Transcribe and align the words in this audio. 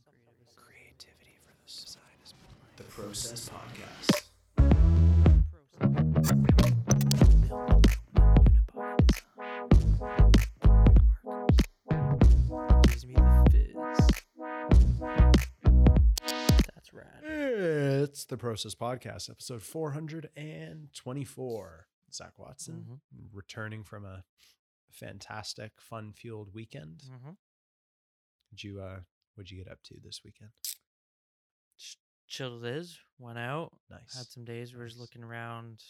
Some 0.00 0.14
creative 0.24 0.56
Creativity 0.56 1.36
for 1.44 1.52
the 1.52 1.70
side 1.70 2.00
is 2.24 2.32
the 2.76 2.84
Process 2.84 3.50
Podcast. 3.50 5.32
Gives 12.88 13.06
me 13.06 13.14
the 13.14 13.46
fizz. 13.50 13.74
That's 16.74 16.92
rad. 16.92 17.22
It's 17.24 18.24
the 18.26 18.36
Process 18.36 18.74
Podcast, 18.74 19.30
episode 19.30 19.62
424. 19.62 21.86
Zak 22.12 22.38
Watson, 22.38 23.00
Mhm. 23.14 23.28
returning 23.32 23.84
from 23.84 24.04
a 24.04 24.24
fantastic, 24.90 25.80
fun 25.80 26.12
fueled 26.12 26.52
weekend. 26.52 27.04
Mm-hmm. 27.06 27.30
Did 28.50 28.64
you, 28.64 28.82
uh, 28.82 29.00
what'd 29.34 29.50
you 29.50 29.62
get 29.62 29.70
up 29.70 29.82
to 29.84 29.94
this 30.04 30.20
weekend? 30.24 30.50
Chilled 32.28 32.64
it 32.64 32.76
is. 32.76 32.98
Went 33.18 33.38
out. 33.38 33.72
Nice. 33.90 34.16
Had 34.16 34.26
some 34.26 34.44
days. 34.44 34.72
We 34.72 34.78
were 34.78 34.86
just 34.86 34.96
Nice. 34.96 35.02
looking 35.02 35.22
around. 35.22 35.82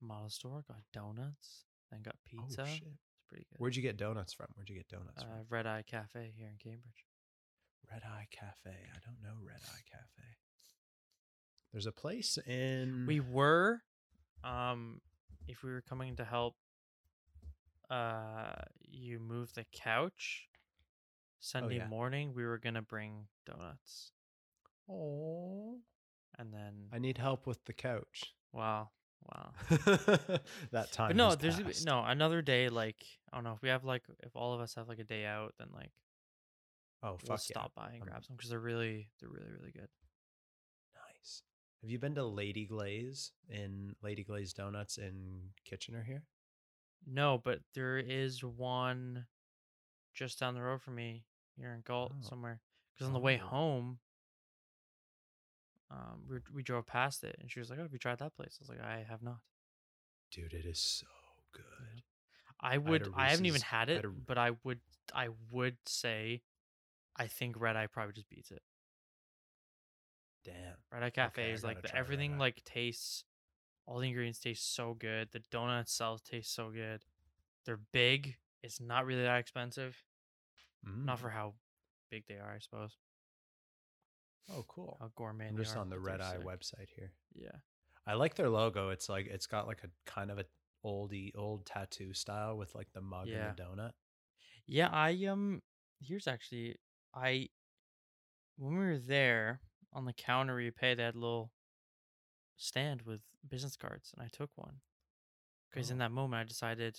Model 0.00 0.30
store. 0.30 0.64
Got 0.68 0.82
donuts. 0.92 1.64
Then 1.90 2.02
got 2.02 2.14
pizza. 2.24 2.62
Oh, 2.62 2.64
it's 2.64 2.80
pretty 3.28 3.46
good. 3.50 3.58
Where'd 3.58 3.74
you 3.74 3.82
get 3.82 3.96
donuts 3.96 4.32
from? 4.32 4.46
Where'd 4.54 4.68
you 4.68 4.76
get 4.76 4.88
donuts 4.88 5.22
uh, 5.22 5.26
from? 5.26 5.46
Red 5.48 5.66
Eye 5.66 5.82
Cafe 5.86 6.32
here 6.36 6.48
in 6.48 6.56
Cambridge. 6.62 7.04
Red 7.90 8.02
Eye 8.04 8.26
Cafe. 8.30 8.70
I 8.70 8.98
don't 9.04 9.20
know 9.22 9.40
Red 9.44 9.60
Eye 9.66 9.82
Cafe. 9.90 10.28
There's 11.72 11.86
a 11.86 11.92
place 11.92 12.38
in. 12.46 13.04
We 13.06 13.18
were, 13.18 13.82
um, 14.44 15.00
if 15.48 15.64
we 15.64 15.72
were 15.72 15.82
coming 15.82 16.14
to 16.16 16.24
help, 16.24 16.54
uh, 17.90 18.54
you 18.80 19.18
move 19.18 19.52
the 19.54 19.64
couch. 19.72 20.46
Oh, 21.44 21.60
Sunday 21.60 21.74
Oh, 21.76 21.78
yeah. 21.84 21.88
morning, 21.88 22.32
we 22.34 22.44
were 22.44 22.58
gonna 22.58 22.80
bring 22.82 23.26
donuts, 23.44 24.12
Oh. 24.88 25.78
and 26.38 26.52
then 26.52 26.88
I 26.92 26.98
need 26.98 27.18
help 27.18 27.46
with 27.46 27.64
the 27.64 27.72
couch. 27.74 28.34
wow, 28.52 28.90
wow. 29.30 29.52
that 30.70 30.90
time. 30.92 31.08
But 31.10 31.16
no, 31.16 31.34
there's 31.34 31.60
passed. 31.60 31.84
no 31.86 32.02
another 32.04 32.40
day. 32.42 32.68
Like 32.68 33.04
I 33.32 33.36
don't 33.36 33.44
know 33.44 33.52
if 33.52 33.62
we 33.62 33.68
have 33.68 33.84
like 33.84 34.02
if 34.22 34.34
all 34.36 34.54
of 34.54 34.60
us 34.60 34.74
have 34.76 34.88
like 34.88 34.98
a 35.00 35.04
day 35.04 35.24
out, 35.26 35.54
then 35.58 35.68
like 35.72 35.92
Oh 37.02 37.18
fuck 37.18 37.22
we'll 37.28 37.34
yeah. 37.34 37.36
stop 37.36 37.74
by 37.74 37.86
and 37.92 37.94
I'm- 38.02 38.08
grab 38.08 38.24
some 38.24 38.36
because 38.36 38.50
they're 38.50 38.58
really 38.58 39.10
they're 39.20 39.28
really 39.30 39.50
really 39.50 39.72
good. 39.72 39.88
Nice. 40.94 41.42
Have 41.82 41.90
you 41.90 41.98
been 41.98 42.14
to 42.14 42.24
Lady 42.24 42.64
Glaze 42.64 43.32
in 43.50 43.94
Lady 44.02 44.24
Glaze 44.24 44.54
Donuts 44.54 44.96
in 44.96 45.50
Kitchener 45.66 46.02
here? 46.02 46.22
No, 47.06 47.36
but 47.44 47.60
there 47.74 47.98
is 47.98 48.42
one 48.42 49.26
just 50.14 50.40
down 50.40 50.54
the 50.54 50.62
road 50.62 50.80
from 50.80 50.94
me 50.94 51.24
here 51.56 51.72
in 51.72 51.80
Galt 51.82 52.12
Oh. 52.16 52.22
somewhere. 52.22 52.60
Because 52.94 53.06
on 53.08 53.12
the 53.12 53.18
way 53.20 53.40
Oh. 53.42 53.46
home, 53.46 53.98
um, 55.90 56.24
we 56.28 56.38
we 56.52 56.62
drove 56.62 56.86
past 56.86 57.22
it, 57.24 57.36
and 57.40 57.50
she 57.50 57.58
was 57.60 57.70
like, 57.70 57.78
"Oh, 57.78 57.82
have 57.82 57.92
you 57.92 57.98
tried 57.98 58.18
that 58.18 58.34
place?" 58.34 58.56
I 58.60 58.62
was 58.62 58.68
like, 58.68 58.80
"I 58.80 59.02
have 59.04 59.22
not." 59.22 59.40
Dude, 60.30 60.52
it 60.54 60.64
is 60.66 60.80
so 60.80 61.06
good. 61.52 62.02
I 62.60 62.78
would. 62.78 63.12
I 63.14 63.30
haven't 63.30 63.46
even 63.46 63.60
had 63.60 63.88
it, 63.90 64.04
a- 64.04 64.08
but 64.08 64.38
I 64.38 64.52
would. 64.64 64.80
I 65.12 65.28
would 65.50 65.76
say, 65.86 66.42
I 67.16 67.26
think 67.28 67.56
Red 67.60 67.76
Eye 67.76 67.86
probably 67.86 68.14
just 68.14 68.28
beats 68.28 68.50
it. 68.50 68.62
Damn. 70.44 70.76
Red 70.90 71.02
Eye 71.02 71.10
Cafe 71.10 71.42
Okay, 71.42 71.52
is 71.52 71.62
like 71.64 71.82
the, 71.82 71.94
everything 71.94 72.38
like 72.38 72.62
tastes. 72.64 73.24
All 73.86 73.98
the 73.98 74.08
ingredients 74.08 74.38
taste 74.40 74.74
so 74.74 74.94
good. 74.94 75.30
The 75.32 75.40
donut 75.40 75.82
itself 75.82 76.22
tastes 76.24 76.54
so 76.54 76.70
good. 76.70 77.04
They're 77.66 77.76
big. 77.92 78.38
It's 78.62 78.80
not 78.80 79.04
really 79.04 79.22
that 79.22 79.38
expensive. 79.38 80.02
Not 80.84 81.16
Mm. 81.18 81.20
for 81.20 81.30
how 81.30 81.54
big 82.10 82.26
they 82.26 82.34
are, 82.38 82.52
I 82.54 82.58
suppose. 82.58 82.96
Oh, 84.50 84.64
cool. 84.68 84.96
How 85.00 85.08
gourmet. 85.16 85.48
I'm 85.48 85.56
just 85.56 85.74
are, 85.76 85.80
on 85.80 85.88
the 85.88 85.98
Red 85.98 86.20
Eye 86.20 86.36
sick. 86.36 86.46
website 86.46 86.88
here. 86.94 87.12
Yeah. 87.34 87.56
I 88.06 88.14
like 88.14 88.34
their 88.34 88.50
logo. 88.50 88.90
It's 88.90 89.08
like 89.08 89.26
it's 89.26 89.46
got 89.46 89.66
like 89.66 89.82
a 89.84 89.90
kind 90.04 90.30
of 90.30 90.38
a 90.38 90.44
oldie 90.84 91.34
old 91.34 91.64
tattoo 91.64 92.12
style 92.12 92.56
with 92.58 92.74
like 92.74 92.92
the 92.92 93.00
mug 93.00 93.28
Yeah. 93.28 93.48
and 93.48 93.56
the 93.56 93.62
donut. 93.62 93.92
Yeah, 94.66 94.90
I 94.90 95.24
um 95.26 95.62
here's 96.00 96.26
actually 96.28 96.76
I 97.14 97.48
when 98.56 98.76
we 98.76 98.84
were 98.84 98.98
there 98.98 99.60
on 99.94 100.04
the 100.04 100.12
counter 100.12 100.60
you 100.60 100.72
pay 100.72 100.94
that 100.94 101.14
little 101.16 101.50
stand 102.56 103.02
with 103.02 103.22
business 103.48 103.76
cards 103.76 104.12
and 104.14 104.22
I 104.22 104.28
took 104.28 104.50
one. 104.56 104.80
Because 105.70 105.90
in 105.90 105.96
Oh. 105.96 106.00
that 106.00 106.12
moment 106.12 106.40
I 106.40 106.44
decided 106.44 106.98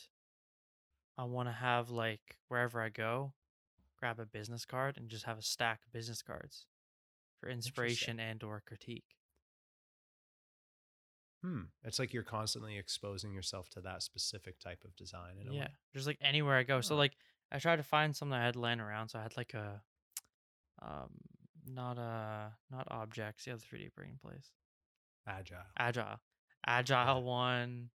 I 1.18 1.26
want 1.26 1.48
to 1.48 1.54
have 1.54 1.92
like 1.92 2.40
wherever 2.48 2.82
I 2.82 2.90
go, 2.90 3.34
grab 3.98 4.20
a 4.20 4.26
business 4.26 4.66
card 4.66 4.98
and 4.98 5.10
just 5.10 5.26
have 5.26 5.38
a 5.38 5.42
stack 5.42 5.82
of 5.86 5.92
business 5.94 6.22
cards 6.22 6.66
for 7.40 7.50
inspiration 7.50 8.20
and 8.20 8.44
or 8.44 8.62
critique. 8.66 9.16
Hmm. 11.44 11.64
It's 11.84 12.00
like 12.00 12.14
you're 12.14 12.24
constantly 12.24 12.78
exposing 12.78 13.32
yourself 13.34 13.70
to 13.72 13.82
that 13.82 14.02
specific 14.02 14.60
type 14.60 14.84
of 14.84 14.96
design. 14.96 15.38
In 15.40 15.48
a 15.48 15.54
Yeah. 15.54 15.62
way. 15.62 15.76
Just 15.94 16.08
like 16.08 16.18
anywhere 16.22 16.58
I 16.58 16.64
go. 16.64 16.82
So 16.82 16.96
like 16.96 17.16
I 17.52 17.60
tried 17.60 17.76
to 17.78 17.84
find 17.84 18.16
something 18.16 18.34
I 18.34 18.44
had 18.44 18.56
laying 18.56 18.80
around. 18.80 19.10
So 19.10 19.20
I 19.20 19.24
had 19.24 19.38
like 19.38 19.54
a 19.54 19.84
um 20.82 21.12
not 21.68 21.98
uh 21.98 22.50
not 22.72 22.88
objects, 22.90 23.46
Yeah, 23.46 23.54
the 23.54 23.58
other 23.58 23.66
3D 23.78 23.90
printing 23.94 24.18
place. 24.22 24.52
Agile. 25.28 25.66
Agile. 25.78 26.20
Agile 26.66 27.24
one. 27.24 27.90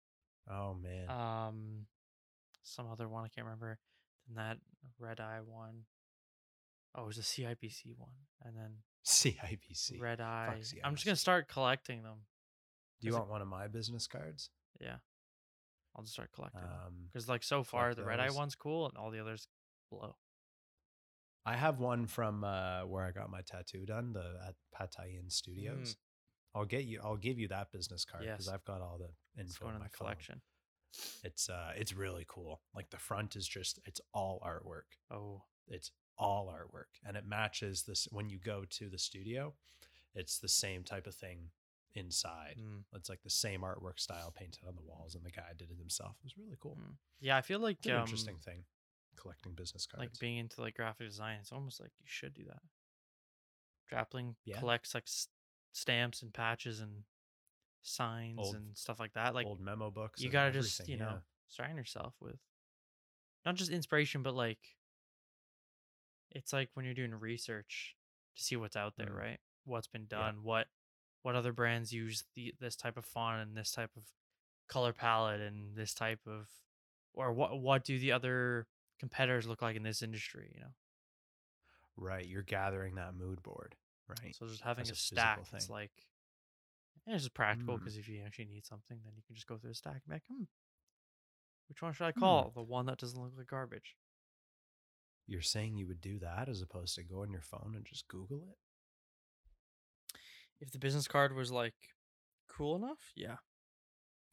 Oh 0.48 0.76
man. 0.76 1.10
Um 1.10 1.88
some 2.62 2.88
other 2.88 3.10
one, 3.10 3.26
I 3.26 3.30
can't 3.30 3.46
remember. 3.46 3.80
Then 4.30 4.36
that 4.46 4.58
red 5.00 5.20
eye 5.20 5.40
one. 5.46 5.86
Oh, 6.96 7.04
it 7.04 7.08
was 7.08 7.18
a 7.18 7.22
CIBC 7.22 7.98
one. 7.98 8.14
And 8.44 8.56
then 8.56 8.72
CIBC. 9.06 10.00
red 10.00 10.22
eye. 10.22 10.58
CIBC. 10.62 10.80
I'm 10.84 10.96
just 10.96 11.06
gonna 11.06 11.16
start 11.16 11.48
collecting 11.48 12.04
them. 12.04 12.26
Do 13.02 13.08
you 13.08 13.10
Is 13.12 13.16
it- 13.16 13.20
want 13.20 13.30
one 13.32 13.42
of 13.42 13.48
my 13.48 13.68
business 13.68 14.08
cards? 14.08 14.50
Yeah. 14.80 14.98
I'll 15.96 16.04
just 16.04 16.14
start 16.14 16.32
collecting 16.32 16.62
them. 16.62 16.72
Um, 16.72 17.04
Because 17.12 17.28
like 17.28 17.44
so 17.44 17.64
far 17.64 17.96
the 17.96 18.04
red 18.04 18.20
eye 18.20 18.30
one's 18.30 18.56
cool 18.56 18.88
and 18.88 18.98
all 18.98 19.10
the 19.12 19.20
others 19.20 19.48
blow. 19.90 20.18
I 21.46 21.56
have 21.56 21.80
one 21.80 22.06
from 22.06 22.44
uh, 22.44 22.86
where 22.86 23.04
I 23.06 23.12
got 23.12 23.30
my 23.30 23.42
tattoo 23.42 23.86
done, 23.86 24.14
the 24.14 24.40
at 24.48 24.56
Patayan 24.76 25.32
Studios. 25.32 25.96
I'll 26.54 26.66
get 26.66 26.86
you. 26.86 27.00
I'll 27.04 27.18
give 27.18 27.40
you 27.40 27.48
that 27.48 27.72
business 27.72 28.06
card 28.06 28.24
because 28.26 28.46
Mm. 28.46 28.48
Yes. 28.48 28.54
I've 28.54 28.66
got 28.66 28.82
all 28.82 28.98
the 28.98 29.10
It's 29.42 29.52
info 29.52 29.66
going 29.66 29.76
in 29.76 29.82
my 29.82 29.88
collection. 29.90 30.42
It's 31.24 31.50
uh, 31.50 31.72
it's 31.76 31.94
really 31.94 32.26
cool. 32.28 32.62
Like 32.76 32.90
the 32.90 32.98
front 32.98 33.36
is 33.36 33.48
just, 33.48 33.80
it's 33.86 34.02
all 34.14 34.42
artwork. 34.46 34.98
Oh. 35.16 35.44
It's 35.68 35.92
all 36.18 36.52
artwork, 36.54 37.00
and 37.08 37.16
it 37.16 37.26
matches 37.28 37.84
this 37.84 38.08
when 38.12 38.30
you 38.30 38.40
go 38.40 38.66
to 38.72 38.90
the 38.90 38.98
studio. 38.98 39.54
It's 40.16 40.40
the 40.40 40.50
same 40.50 40.84
type 40.84 41.06
of 41.08 41.14
thing 41.16 41.52
inside. 41.94 42.56
mm, 42.60 42.84
It's 42.96 43.10
like 43.10 43.22
the 43.24 43.30
same 43.30 43.62
artwork 43.62 44.00
style 44.00 44.34
painted 44.36 44.64
on 44.68 44.76
the 44.76 44.82
walls, 44.82 45.14
and 45.16 45.24
the 45.24 45.30
guy 45.32 45.52
did 45.58 45.70
it 45.72 45.78
himself. 45.78 46.16
It 46.22 46.26
was 46.26 46.38
really 46.38 46.58
cool. 46.60 46.78
mm. 46.82 46.96
Yeah, 47.20 47.38
I 47.38 47.42
feel 47.42 47.60
like 47.60 47.78
It's 47.78 47.88
an 47.88 47.94
um, 47.96 48.02
interesting 48.02 48.38
thing, 48.44 48.64
collecting 49.16 49.54
business 49.54 49.86
cards. 49.86 50.00
like 50.02 50.20
being 50.20 50.38
into 50.38 50.62
like 50.62 50.76
graphic 50.76 51.08
design 51.08 51.38
it's 51.42 51.52
almost 51.52 51.80
like 51.82 51.92
you 52.00 52.06
should 52.08 52.34
do 52.34 52.44
that 52.46 52.62
Draplin 53.92 54.36
Yeah. 54.46 54.60
collects 54.60 54.94
like 54.94 55.08
stamps 55.72 56.22
and 56.22 56.34
patches 56.34 56.80
and 56.80 57.04
signs 57.82 58.38
Old- 58.40 58.56
and 58.56 58.78
stuff 58.78 59.00
like 59.00 59.14
that 59.14 59.34
like 59.34 59.46
old 59.48 59.60
memo 59.62 59.90
books. 59.90 60.22
you 60.22 60.30
gotta 60.30 60.52
just 60.52 60.88
you 60.88 60.98
know 60.98 61.10
yeah. 61.12 61.18
surround 61.48 61.78
yourself 61.78 62.14
with 62.20 62.40
not 63.46 63.56
just 63.56 63.72
inspiration 63.72 64.22
but 64.24 64.34
like 64.36 64.60
it's 66.32 66.54
like 66.54 66.70
when 66.74 66.86
you're 66.86 66.94
doing 66.94 67.14
research 67.14 67.96
to 68.36 68.44
see 68.44 68.56
what's 68.56 68.76
out 68.76 68.94
there 68.98 69.08
Mm. 69.08 69.18
right 69.18 69.40
what's 69.66 69.88
been 69.88 70.08
Yeah. 70.12 70.20
done 70.20 70.44
what 70.44 70.68
what 71.22 71.36
other 71.36 71.52
brands 71.54 71.92
use 71.92 72.24
the 72.36 72.54
this 72.60 72.76
type 72.76 72.98
of 72.98 73.06
font 73.06 73.42
and 73.48 73.58
this 73.58 73.72
type 73.72 73.92
of 73.96 74.04
color 74.68 74.94
palette 74.94 75.42
and 75.42 75.76
this 75.76 75.94
type 75.94 76.20
of 76.28 76.48
or 77.14 77.34
what 77.34 77.60
what 77.60 77.84
do 77.84 77.98
the 77.98 78.12
other 78.12 78.68
competitors 79.00 79.48
look 79.48 79.62
like 79.62 79.76
in 79.76 79.84
this 79.84 80.02
industry 80.02 80.52
you 80.54 80.62
know 80.62 80.74
Right, 82.02 82.26
you're 82.26 82.44
gathering 82.44 82.96
that 82.96 83.14
mood 83.14 83.44
board, 83.44 83.76
right? 84.08 84.34
So 84.34 84.48
just 84.48 84.62
having 84.62 84.84
as 84.84 84.90
a, 84.90 84.94
a 84.94 84.96
physical 84.96 85.18
stack, 85.18 85.40
it's 85.54 85.66
thing. 85.66 85.74
like 85.76 85.92
and 87.10 87.16
it's 87.16 87.24
just 87.26 87.34
practical 87.34 87.76
Mm. 87.76 87.80
because 87.80 87.98
if 87.98 88.08
you 88.08 88.22
actually 88.24 88.46
need 88.46 88.66
something, 88.66 89.02
then 89.04 89.14
you 89.16 89.24
can 89.26 89.36
just 89.36 89.48
go 89.48 89.58
through 89.58 89.72
the 89.72 89.76
stack 89.76 89.94
and 89.96 90.04
be 90.08 90.14
like, 90.14 90.24
hmm, 90.28 90.44
which 91.68 91.82
one 91.82 91.92
should 91.94 92.06
I 92.06 92.12
Hmm. 92.12 92.20
call? 92.20 92.52
The 92.52 92.64
one 92.64 92.86
that 92.86 93.00
doesn't 93.00 93.20
look 93.22 93.34
like 93.36 93.48
garbage. 93.48 93.96
You're 95.28 95.42
saying 95.42 95.76
you 95.78 95.88
would 95.88 96.02
do 96.02 96.20
that 96.20 96.50
as 96.50 96.62
opposed 96.62 96.96
to 96.96 97.04
go 97.04 97.22
on 97.22 97.32
your 97.32 97.42
phone 97.42 97.74
and 97.76 97.86
just 97.86 98.08
Google 98.08 98.48
it? 98.52 98.58
If 100.60 100.72
the 100.72 100.80
business 100.80 101.08
card 101.08 101.34
was 101.34 101.52
like 101.52 101.76
cool 102.48 102.76
enough, 102.76 103.12
yeah. 103.16 103.38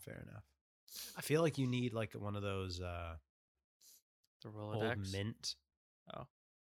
Fair 0.00 0.20
enough. 0.28 0.44
I 1.16 1.20
feel 1.22 1.42
like 1.42 1.58
you 1.58 1.66
need 1.66 1.92
like 1.92 2.12
one 2.14 2.36
of 2.36 2.42
those 2.42 2.80
uh 2.80 3.16
The 4.42 4.48
old 4.48 4.56
Rolodex. 4.82 5.12
mint. 5.12 5.56
Oh. 6.14 6.26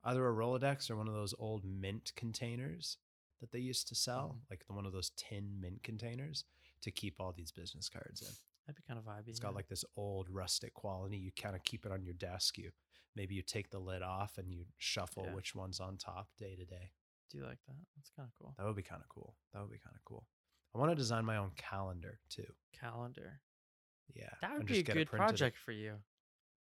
Either 0.04 0.26
a 0.28 0.32
Rolodex 0.32 0.90
or 0.90 0.96
one 0.96 1.08
of 1.08 1.14
those 1.14 1.34
old 1.38 1.64
mint 1.64 2.12
containers 2.16 2.98
that 3.40 3.50
they 3.52 3.58
used 3.58 3.88
to 3.88 3.94
sell, 3.94 4.36
Mhm. 4.38 4.50
like 4.50 4.66
the, 4.66 4.72
one 4.72 4.86
of 4.86 4.92
those 4.92 5.10
tin 5.16 5.60
mint 5.60 5.82
containers 5.82 6.44
to 6.82 6.90
keep 6.90 7.20
all 7.20 7.32
these 7.32 7.52
business 7.52 7.88
cards 7.88 8.22
in. 8.22 8.32
That'd 8.66 8.76
be 8.76 8.82
kind 8.86 8.98
of 8.98 9.04
vibey. 9.04 9.28
It's 9.28 9.38
yeah. 9.40 9.44
got 9.48 9.54
like 9.54 9.68
this 9.68 9.84
old 9.96 10.30
rustic 10.30 10.72
quality. 10.74 11.18
You 11.18 11.32
kind 11.32 11.54
of 11.56 11.62
keep 11.64 11.84
it 11.84 11.92
on 11.92 12.02
your 12.04 12.14
desk. 12.14 12.56
You 12.58 12.72
maybe 13.14 13.34
you 13.34 13.42
take 13.42 13.70
the 13.70 13.78
lid 13.78 14.02
off 14.02 14.38
and 14.38 14.50
you 14.50 14.66
shuffle 14.78 15.24
Yeah. 15.26 15.34
which 15.34 15.54
one's 15.54 15.80
on 15.80 15.98
top 15.98 16.34
day 16.36 16.56
to 16.56 16.64
day. 16.64 16.92
Do 17.30 17.38
you 17.38 17.44
like 17.44 17.62
that? 17.66 17.76
That's 17.96 18.10
kind 18.10 18.26
of 18.28 18.34
cool. 18.34 18.54
That 18.58 18.64
would 18.66 18.76
be 18.76 18.82
kind 18.82 19.02
of 19.02 19.08
cool. 19.08 19.36
That 19.52 19.60
would 19.60 19.70
be 19.70 19.78
kind 19.78 19.94
of 19.96 20.04
cool. 20.04 20.26
I 20.74 20.78
want 20.78 20.90
to 20.90 20.96
design 20.96 21.24
my 21.24 21.36
own 21.36 21.52
calendar 21.56 22.20
too. 22.28 22.54
Calendar. 22.72 23.40
Yeah, 24.14 24.34
That 24.40 24.58
would 24.58 24.66
be 24.66 24.74
a 24.74 24.76
just 24.78 24.86
get 24.86 24.96
it 24.96 25.10
good 25.10 25.16
project 25.16 25.56
for 25.58 25.72
you. 25.72 26.02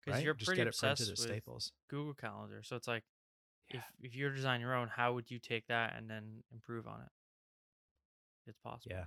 Because 0.02 0.18
right? 0.18 0.24
you're 0.26 0.34
just 0.34 0.48
pretty 0.48 0.60
get 0.60 0.68
it 0.68 0.70
obsessed 0.70 1.02
printed 1.02 1.20
with 1.20 1.28
Staples. 1.28 1.72
Google 1.90 2.14
Calendar. 2.14 2.64
So 2.64 2.76
it's 2.76 2.88
like 2.88 3.04
Yeah. 3.04 3.19
If 3.70 3.84
if 4.02 4.16
you 4.16 4.30
design 4.30 4.62
your 4.62 4.76
own, 4.76 4.88
how 4.88 5.14
would 5.14 5.30
you 5.30 5.40
take 5.40 5.68
that 5.68 5.96
and 5.98 6.10
then 6.10 6.44
improve 6.54 6.88
on 6.88 7.02
it? 7.02 7.12
It's 8.48 8.60
possible. 8.60 8.96
Yeah. 8.96 9.06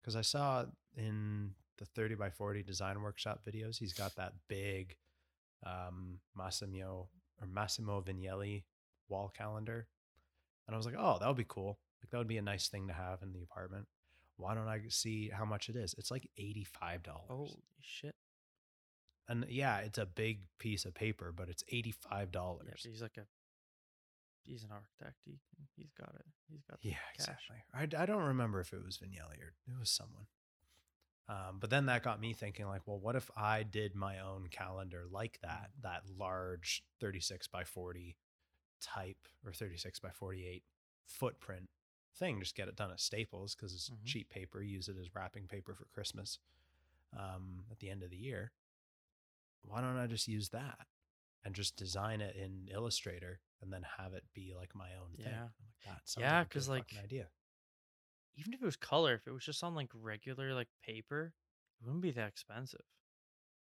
Because 0.00 0.16
I 0.16 0.22
saw 0.22 0.64
in 0.96 1.52
the 1.78 1.84
30 1.84 2.16
by 2.16 2.30
40 2.30 2.62
design 2.62 3.00
workshop 3.02 3.42
videos, 3.48 3.78
he's 3.78 3.92
got 3.92 4.16
that 4.16 4.32
big 4.48 4.96
um, 5.64 6.18
Massimo 6.36 7.08
or 7.40 7.46
Massimo 7.46 8.00
Vignelli 8.00 8.64
wall 9.08 9.32
calendar. 9.36 9.86
And 10.66 10.74
I 10.74 10.76
was 10.76 10.86
like, 10.86 10.96
oh, 10.98 11.18
that 11.20 11.26
would 11.26 11.36
be 11.36 11.46
cool. 11.46 11.78
Like, 12.02 12.10
that 12.10 12.18
would 12.18 12.28
be 12.28 12.38
a 12.38 12.42
nice 12.42 12.68
thing 12.68 12.88
to 12.88 12.92
have 12.92 13.22
in 13.22 13.32
the 13.32 13.42
apartment. 13.42 13.86
Why 14.36 14.54
don't 14.54 14.68
I 14.68 14.80
see 14.88 15.30
how 15.32 15.44
much 15.44 15.68
it 15.68 15.76
is? 15.76 15.94
It's 15.98 16.10
like 16.10 16.28
$85. 16.38 16.66
Holy 17.28 17.62
shit. 17.80 18.14
And 19.28 19.46
yeah, 19.48 19.78
it's 19.78 19.98
a 19.98 20.06
big 20.06 20.40
piece 20.58 20.84
of 20.84 20.94
paper, 20.94 21.32
but 21.34 21.48
it's 21.48 21.62
$85. 21.72 22.32
Yeah, 22.66 22.72
he's 22.76 23.02
like 23.02 23.16
a 23.18 23.26
he's 24.44 24.62
an 24.64 24.70
architect. 24.72 25.18
He 25.24 25.32
can, 25.32 25.66
he's 25.76 25.92
got 25.92 26.14
it. 26.14 26.26
He's 26.50 26.62
got 26.68 26.80
the 26.82 26.88
Yeah, 26.90 26.96
cash. 27.16 27.26
exactly. 27.50 27.56
I, 27.74 28.02
I 28.02 28.06
don't 28.06 28.22
remember 28.24 28.60
if 28.60 28.72
it 28.72 28.84
was 28.84 28.98
Vignelli 28.98 29.40
or 29.40 29.54
it 29.66 29.78
was 29.78 29.90
someone. 29.90 30.26
Um, 31.28 31.58
but 31.60 31.70
then 31.70 31.86
that 31.86 32.02
got 32.02 32.20
me 32.20 32.32
thinking, 32.32 32.66
like, 32.66 32.82
well, 32.86 32.98
what 32.98 33.16
if 33.16 33.30
I 33.36 33.62
did 33.62 33.94
my 33.94 34.18
own 34.18 34.48
calendar 34.50 35.04
like 35.10 35.38
that, 35.42 35.70
that 35.82 36.02
large 36.18 36.82
36 37.00 37.46
by 37.48 37.64
40 37.64 38.16
type 38.80 39.28
or 39.46 39.52
36 39.52 40.00
by 40.00 40.10
48 40.10 40.62
footprint 41.06 41.68
thing? 42.18 42.40
Just 42.40 42.56
get 42.56 42.68
it 42.68 42.76
done 42.76 42.90
at 42.90 43.00
Staples 43.00 43.54
because 43.54 43.72
it's 43.72 43.88
Mhm. 43.88 44.04
cheap 44.04 44.28
paper. 44.30 44.60
Use 44.62 44.88
it 44.88 44.96
as 45.00 45.14
wrapping 45.14 45.46
paper 45.46 45.74
for 45.74 45.86
Christmas 45.86 46.38
um, 47.16 47.64
at 47.70 47.78
the 47.78 47.88
end 47.88 48.02
of 48.02 48.10
the 48.10 48.16
year. 48.16 48.52
Why 49.62 49.80
don't 49.80 49.96
I 49.96 50.08
just 50.08 50.26
use 50.28 50.48
that 50.50 50.86
and 51.44 51.54
just 51.54 51.76
design 51.76 52.20
it 52.20 52.36
in 52.36 52.68
Illustrator 52.72 53.40
and 53.60 53.72
then 53.72 53.82
have 53.98 54.14
it 54.14 54.24
be 54.34 54.54
like 54.56 54.74
my 54.74 54.90
own 55.00 55.16
thing? 55.16 55.26
Yeah. 55.32 55.48
Like, 55.86 55.98
Yeah, 56.18 56.38
like 56.38 56.46
a 56.46 56.48
good 56.48 56.50
'cause, 56.50 56.68
like, 56.68 56.84
fucking 56.90 57.04
idea. 57.04 57.30
Even 58.36 58.54
if 58.54 58.62
it 58.62 58.64
was 58.64 58.76
color, 58.76 59.14
if 59.14 59.26
it 59.26 59.32
was 59.32 59.44
just 59.44 59.62
on 59.62 59.74
like 59.74 59.90
regular 59.92 60.54
like 60.54 60.68
paper, 60.82 61.34
it 61.80 61.84
wouldn't 61.84 62.02
be 62.02 62.12
that 62.12 62.28
expensive. 62.28 62.84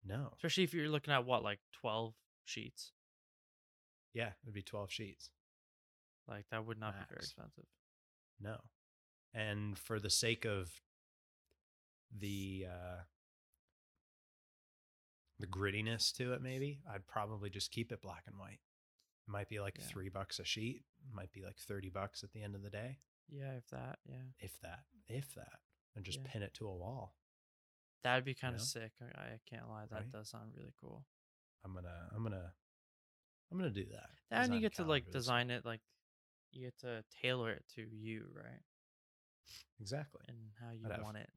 No. 0.04 0.32
Especially 0.36 0.64
if 0.64 0.72
you're 0.74 0.88
looking 0.88 1.12
at 1.12 1.24
what 1.24 1.42
like 1.42 1.60
twelve 1.72 2.14
sheets. 2.44 2.92
Yeah, 4.12 4.28
it 4.28 4.36
would 4.44 4.54
be 4.54 4.62
12 4.62 4.92
sheets. 4.92 5.30
Like 6.28 6.48
that 6.50 6.64
would 6.64 6.78
not 6.78 6.94
be 6.94 7.04
very 7.08 7.18
expensive. 7.18 7.66
No. 8.40 8.60
And 9.32 9.76
for 9.76 9.98
the 9.98 10.08
sake 10.10 10.44
of 10.44 10.80
the 12.16 12.66
uh 12.68 13.02
the 15.44 15.58
grittiness 15.58 16.12
to 16.14 16.32
it 16.32 16.42
maybe, 16.42 16.80
I'd 16.92 17.06
probably 17.06 17.50
just 17.50 17.70
keep 17.70 17.92
it 17.92 18.00
black 18.02 18.24
and 18.26 18.38
white. 18.38 18.60
It 19.26 19.30
might 19.30 19.48
be 19.48 19.60
like 19.60 19.76
Yeah. 19.78 19.86
3 19.86 20.08
bucks 20.08 20.38
a 20.38 20.44
sheet, 20.44 20.84
it 21.08 21.14
might 21.14 21.32
be 21.32 21.44
like 21.44 21.58
30 21.58 21.90
bucks 21.90 22.22
at 22.22 22.32
the 22.32 22.42
end 22.42 22.54
of 22.54 22.62
the 22.62 22.70
day, 22.70 22.98
Yeah, 23.28 23.52
if 23.56 23.66
that, 23.68 23.98
yeah. 24.04 24.22
if 24.38 24.58
that, 24.60 24.84
if 25.08 25.34
that, 25.34 25.60
and 25.94 26.04
just 26.04 26.20
Yeah. 26.20 26.26
pin 26.30 26.42
it 26.42 26.54
to 26.54 26.66
a 26.68 26.74
wall. 26.74 27.16
That'd 28.02 28.24
be 28.24 28.34
kind 28.34 28.54
of 28.54 28.60
know? 28.60 28.64
sick. 28.64 28.92
I, 29.00 29.20
I 29.20 29.40
can't 29.46 29.68
lie. 29.68 29.86
That 29.86 29.94
Right? 30.02 30.10
does 30.10 30.28
sound 30.28 30.54
really 30.54 30.74
cool. 30.80 31.06
I'm 31.64 31.74
to 31.74 32.08
I'm 32.12 32.24
to 32.30 32.52
I'm 33.50 33.58
to 33.60 33.70
do 33.70 33.86
that. 33.86 34.10
And 34.30 34.52
you 34.52 34.60
Design 34.60 34.60
get 34.60 34.74
to 34.74 34.84
like 34.84 35.10
design 35.10 35.50
it 35.50 35.64
like 35.64 35.80
you 36.52 36.66
get 36.66 36.78
to 36.80 37.02
tailor 37.22 37.50
it 37.52 37.64
to 37.76 37.82
you, 37.82 38.30
right? 38.34 38.62
Exactly. 39.80 40.22
And 40.28 40.52
how 40.60 40.70
you 40.72 40.84
I'd 40.86 40.92
have 40.92 41.02
want 41.02 41.16
it. 41.16 41.30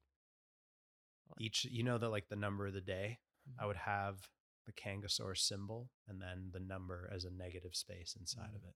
Like, 1.30 1.42
Each 1.42 1.65
you 1.65 1.83
know 1.83 1.98
that 1.98 2.09
like 2.09 2.27
the 2.27 2.36
number 2.36 2.68
of 2.68 2.74
the 2.74 2.81
day, 2.81 3.19
I 3.57 3.63
Mhm. 3.63 3.67
would 3.67 3.77
have 3.77 4.29
the 4.65 4.73
Kangasaur 4.73 5.38
symbol 5.38 5.89
and 6.07 6.21
then 6.21 6.51
the 6.51 6.59
number 6.59 7.09
as 7.13 7.23
a 7.23 7.29
negative 7.31 7.75
space 7.75 8.15
inside 8.15 8.53
of 8.55 8.61
Mm. 8.63 8.69
it. 8.69 8.75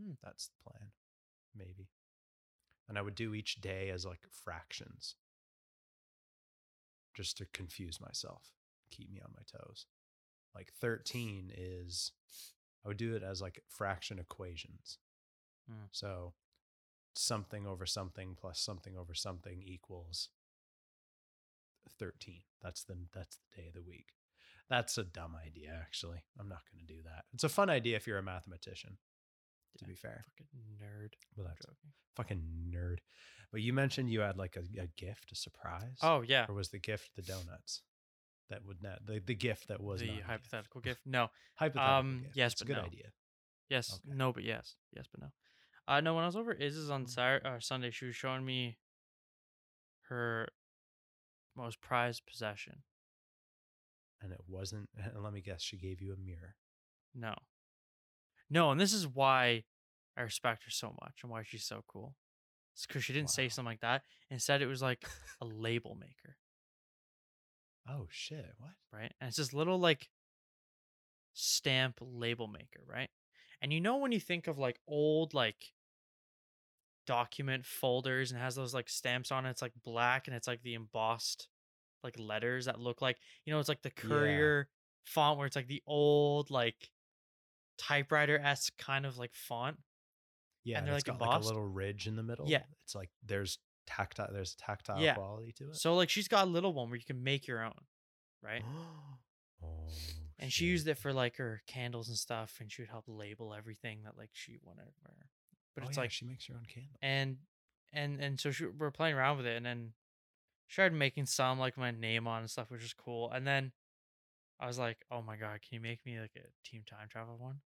Mm. 0.00 0.18
That's 0.20 0.48
the 0.48 0.56
plan, 0.56 0.92
maybe. 1.54 1.88
And 2.88 2.98
I 2.98 3.02
would 3.02 3.14
do 3.14 3.34
each 3.34 3.60
day 3.60 3.90
as 3.90 4.04
like 4.04 4.26
fractions 4.30 5.16
just 7.14 7.36
to 7.38 7.46
confuse 7.46 8.00
myself, 8.00 8.52
keep 8.90 9.10
me 9.10 9.20
on 9.20 9.32
my 9.32 9.42
toes. 9.44 9.86
Like 10.54 10.72
13 10.72 11.50
is, 11.54 12.12
I 12.84 12.88
would 12.88 12.96
do 12.96 13.14
it 13.14 13.22
as 13.22 13.40
like 13.40 13.64
fraction 13.68 14.18
equations. 14.18 14.98
Mm. 15.70 15.88
So 15.92 16.34
something 17.14 17.66
over 17.66 17.86
something 17.86 18.34
plus 18.36 18.60
something 18.60 18.96
over 18.96 19.14
something 19.14 19.62
equals 19.62 20.30
13. 21.98 22.40
That's 22.62 22.84
the 22.84 22.96
that's 23.14 23.38
the 23.38 23.62
day 23.62 23.68
of 23.68 23.74
the 23.74 23.82
week. 23.82 24.06
That's 24.68 24.98
a 24.98 25.04
dumb 25.04 25.34
idea 25.36 25.78
actually. 25.80 26.24
I'm 26.38 26.48
not 26.48 26.62
going 26.72 26.84
to 26.86 26.92
do 26.94 27.00
that. 27.04 27.24
It's 27.32 27.44
a 27.44 27.48
fun 27.48 27.70
idea 27.70 27.96
if 27.96 28.06
you're 28.06 28.18
a 28.18 28.22
mathematician, 28.22 28.98
to 29.78 29.84
Yeah, 29.84 29.88
be 29.88 29.94
fair. 29.94 30.24
Fucking 30.38 30.60
nerd. 30.82 31.12
Well, 31.36 31.46
that's 31.46 31.64
joking. 31.64 31.92
fucking 32.16 32.42
nerd. 32.74 32.96
But 33.52 33.60
you 33.62 33.72
mentioned 33.72 34.10
you 34.10 34.20
had 34.20 34.36
like 34.36 34.56
a, 34.56 34.80
a 34.82 34.88
gift, 34.96 35.30
a 35.32 35.36
surprise. 35.36 35.98
Oh 36.02 36.22
yeah. 36.26 36.46
Or 36.48 36.54
was 36.54 36.70
the 36.70 36.78
gift 36.80 37.10
the 37.14 37.22
donuts? 37.22 37.82
That 38.50 38.64
would 38.64 38.82
not 38.82 39.04
the, 39.06 39.20
the 39.24 39.34
gift 39.34 39.68
that 39.68 39.80
was 39.80 40.00
the 40.00 40.06
not 40.06 40.12
a 40.12 40.16
gift. 40.18 40.28
hypothetical 40.28 40.80
gift. 40.80 41.00
No. 41.06 41.28
Hypothetical 41.56 41.94
Um, 41.98 42.20
gift. 42.24 42.36
yes, 42.36 42.52
it's 42.52 42.60
a 42.62 42.64
but 42.64 42.68
good 42.74 42.76
no. 42.80 42.86
idea. 42.86 43.06
Yes. 43.68 43.92
Okay. 44.04 44.16
No, 44.16 44.32
but 44.32 44.44
yes. 44.44 44.74
Yes, 44.94 45.06
but 45.10 45.20
no. 45.20 45.28
Uh 45.88 46.00
no, 46.00 46.14
when 46.14 46.24
I 46.24 46.26
was 46.26 46.36
over 46.36 46.52
Iz's 46.52 46.90
on 46.90 47.04
Mm. 47.04 47.10
Saturday 47.10 47.48
or 47.48 47.60
Sunday, 47.60 47.90
she 47.92 48.06
was 48.06 48.16
showing 48.16 48.44
me 48.44 48.78
her 50.08 50.48
most 51.56 51.80
prized 51.80 52.22
possession. 52.26 52.82
And 54.20 54.32
it 54.32 54.40
wasn't. 54.48 54.88
And 55.14 55.22
let 55.22 55.32
me 55.32 55.40
guess, 55.40 55.62
she 55.62 55.76
gave 55.76 56.00
you 56.00 56.12
a 56.12 56.16
mirror. 56.16 56.56
No. 57.14 57.34
No, 58.48 58.70
and 58.70 58.80
this 58.80 58.92
is 58.92 59.06
why 59.06 59.64
I 60.16 60.22
respect 60.22 60.64
her 60.64 60.70
so 60.70 60.94
much 61.02 61.20
and 61.22 61.30
why 61.30 61.42
she's 61.42 61.64
so 61.64 61.82
cool. 61.88 62.14
It's 62.74 62.86
because 62.86 63.04
she 63.04 63.12
didn't 63.12 63.30
say 63.30 63.48
something 63.48 63.70
like 63.70 63.80
that. 63.80 64.02
Instead, 64.30 64.62
it 64.62 64.66
was 64.66 64.82
like 64.82 65.04
a 65.40 65.44
label 65.46 65.96
maker, 65.98 66.36
Oh 67.88 68.06
shit! 68.10 68.52
What? 68.58 68.72
right? 68.92 69.12
And 69.20 69.28
it's 69.28 69.36
this 69.36 69.52
little 69.52 69.78
like 69.78 70.08
stamp 71.32 71.98
label 72.00 72.48
maker, 72.48 72.80
right? 72.86 73.08
And 73.62 73.72
you 73.72 73.80
know 73.80 73.96
when 73.96 74.12
you 74.12 74.20
think 74.20 74.46
of 74.46 74.58
like 74.58 74.78
old 74.86 75.34
like 75.34 75.72
document 77.06 77.64
folders 77.64 78.32
and 78.32 78.40
has 78.40 78.54
those 78.54 78.74
like 78.74 78.88
stamps 78.88 79.32
on 79.32 79.46
it, 79.46 79.50
it's 79.50 79.62
like 79.62 79.72
black 79.84 80.26
and 80.26 80.36
it's 80.36 80.46
like 80.48 80.62
the 80.62 80.74
embossed 80.74 81.48
like 82.04 82.18
letters 82.18 82.66
that 82.66 82.78
look 82.78 83.00
like 83.02 83.16
you 83.44 83.52
know 83.52 83.58
it's 83.58 83.68
like 83.68 83.82
the 83.82 83.92
Yeah. 83.96 84.08
courier 84.08 84.68
font 85.04 85.38
where 85.38 85.46
it's 85.46 85.56
like 85.56 85.68
the 85.68 85.82
old 85.86 86.50
like 86.50 86.90
typewriter 87.78 88.38
esque 88.38 88.76
kind 88.78 89.06
of 89.06 89.18
like 89.18 89.32
font. 89.34 89.76
Yeah, 90.64 90.78
And 90.78 90.86
they're, 90.86 90.96
it's 90.96 91.06
like, 91.06 91.18
got 91.18 91.30
like 91.30 91.40
a 91.40 91.44
little 91.44 91.66
ridge 91.66 92.06
in 92.08 92.16
the 92.16 92.22
middle. 92.22 92.46
Yeah. 92.48 92.62
it's 92.82 92.94
like 92.94 93.10
there's 93.24 93.58
tactile. 93.86 94.28
There's 94.32 94.54
tactile 94.56 95.00
Yeah. 95.00 95.14
quality 95.14 95.52
to 95.58 95.68
it. 95.70 95.76
So 95.76 95.94
like 95.94 96.10
she's 96.10 96.28
got 96.28 96.46
a 96.46 96.50
little 96.50 96.72
one 96.72 96.88
where 96.88 96.98
you 96.98 97.04
can 97.04 97.22
make 97.22 97.46
your 97.46 97.62
own, 97.64 97.78
right? 98.42 98.64
oh, 99.62 99.68
and 100.38 100.52
she 100.52 100.66
used 100.66 100.86
it 100.88 100.98
for 100.98 101.12
like 101.12 101.36
her 101.36 101.62
candles 101.66 102.08
and 102.08 102.16
stuff, 102.16 102.56
and 102.60 102.70
she 102.70 102.82
would 102.82 102.90
help 102.90 103.04
label 103.06 103.54
everything 103.54 104.00
that 104.04 104.18
like 104.18 104.30
she 104.32 104.56
wanted. 104.62 104.92
Where, 105.02 105.28
but 105.76 105.84
Oh, 105.84 105.86
it's 105.88 105.96
yeah, 105.96 106.02
like 106.02 106.10
she 106.10 106.24
makes 106.24 106.46
her 106.46 106.54
own 106.54 106.64
candle. 106.66 106.98
and 107.00 107.36
and 107.92 108.20
and 108.20 108.40
so 108.40 108.50
she, 108.50 108.66
we're 108.66 108.90
playing 108.90 109.14
around 109.14 109.36
with 109.36 109.46
it, 109.46 109.56
and 109.56 109.64
then 109.64 109.92
she 110.66 110.74
started 110.74 110.96
making 110.98 111.26
some 111.26 111.60
like 111.60 111.76
my 111.76 111.92
name 111.92 112.26
on 112.26 112.40
and 112.40 112.50
stuff, 112.50 112.70
which 112.72 112.82
is 112.82 112.92
cool. 112.92 113.30
And 113.30 113.46
then 113.46 113.70
I 114.58 114.66
was 114.66 114.78
like, 114.78 115.04
oh 115.12 115.22
my 115.22 115.36
god, 115.36 115.60
can 115.62 115.76
you 115.76 115.80
make 115.80 116.04
me 116.04 116.18
like 116.18 116.32
a 116.36 116.48
team 116.68 116.82
time 116.88 117.06
travel 117.08 117.36
one? 117.38 117.60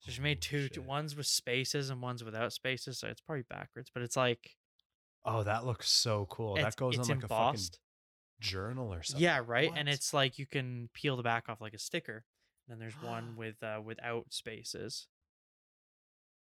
So 0.00 0.10
she 0.10 0.20
made 0.22 0.40
two, 0.40 0.68
two 0.68 0.82
ones 0.82 1.14
with 1.14 1.26
spaces 1.26 1.90
and 1.90 2.00
ones 2.02 2.24
without 2.24 2.52
spaces. 2.52 2.98
So 2.98 3.06
it's 3.08 3.20
probably 3.20 3.44
backwards, 3.48 3.90
but 3.92 4.02
it's 4.02 4.16
like 4.16 4.56
Oh, 5.24 5.44
that 5.44 5.64
looks 5.64 5.88
so 5.90 6.26
cool. 6.30 6.54
that 6.56 6.74
goes 6.74 6.98
on 6.98 7.04
like 7.06 7.22
embossed. 7.22 7.30
a 7.30 7.36
fucking 7.36 7.78
journal 8.40 8.92
or 8.92 9.02
something. 9.04 9.22
Yeah, 9.22 9.40
right. 9.46 9.70
And 9.76 9.88
it's 9.88 10.12
like 10.12 10.38
you 10.38 10.46
can 10.46 10.88
peel 10.94 11.16
the 11.16 11.22
back 11.22 11.48
off 11.48 11.60
like 11.60 11.74
a 11.74 11.78
sticker. 11.78 12.24
And 12.66 12.72
then 12.74 12.78
there's 12.80 13.00
one 13.00 13.34
with 13.36 13.62
uh 13.62 13.80
without 13.84 14.26
spaces. 14.30 15.06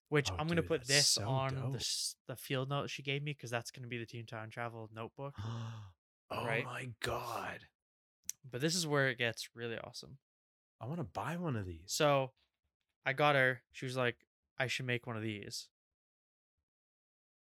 Which 0.10 0.32
Oh, 0.32 0.36
I'm 0.40 0.48
gonna 0.48 0.64
put 0.64 0.88
this 0.88 1.08
so 1.08 1.28
on 1.28 1.54
dope. 1.56 1.74
the 1.80 2.14
the 2.28 2.36
field 2.38 2.70
note 2.70 2.90
she 2.90 3.04
gave 3.04 3.22
me 3.24 3.34
because 3.34 3.50
that's 3.52 3.72
gonna 3.72 3.88
be 3.88 3.98
the 3.98 4.06
Team 4.06 4.26
Time 4.26 4.50
Travel 4.50 4.90
notebook. 4.94 5.36
oh 6.32 6.46
Right? 6.46 6.64
my 6.66 6.90
god! 7.02 7.60
But 8.50 8.62
this 8.62 8.76
is 8.76 8.88
where 8.88 9.10
it 9.10 9.18
gets 9.18 9.50
really 9.54 9.78
awesome. 9.78 10.18
I 10.80 10.86
want 10.86 11.00
to 11.00 11.04
buy 11.04 11.36
one 11.38 11.56
of 11.58 11.66
these. 11.66 11.82
So 11.88 12.32
I 13.06 13.14
got 13.14 13.36
her. 13.36 13.62
She 13.72 13.86
was 13.86 13.98
like, 13.98 14.16
I 14.58 14.68
should 14.68 14.86
make 14.86 15.06
one 15.08 15.18
of 15.18 15.24
these. 15.24 15.68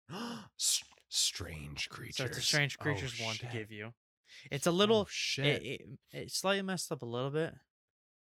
S- 0.60 0.84
strange 1.10 1.90
creatures. 1.90 2.16
So 2.18 2.26
it's 2.26 2.38
a 2.38 2.42
strange 2.42 2.78
Oh, 2.80 2.84
creatures 2.84 3.20
one 3.20 3.36
to 3.38 3.46
give 3.48 3.72
you. 3.72 3.94
It's 4.52 4.68
a 4.68 4.70
Oh, 4.70 4.74
little. 4.74 5.06
shit. 5.10 5.46
It, 5.64 5.64
it, 5.64 5.88
it 6.12 6.32
slightly 6.32 6.62
messed 6.62 6.92
up 6.92 7.02
a 7.02 7.06
little 7.06 7.32
bit, 7.32 7.54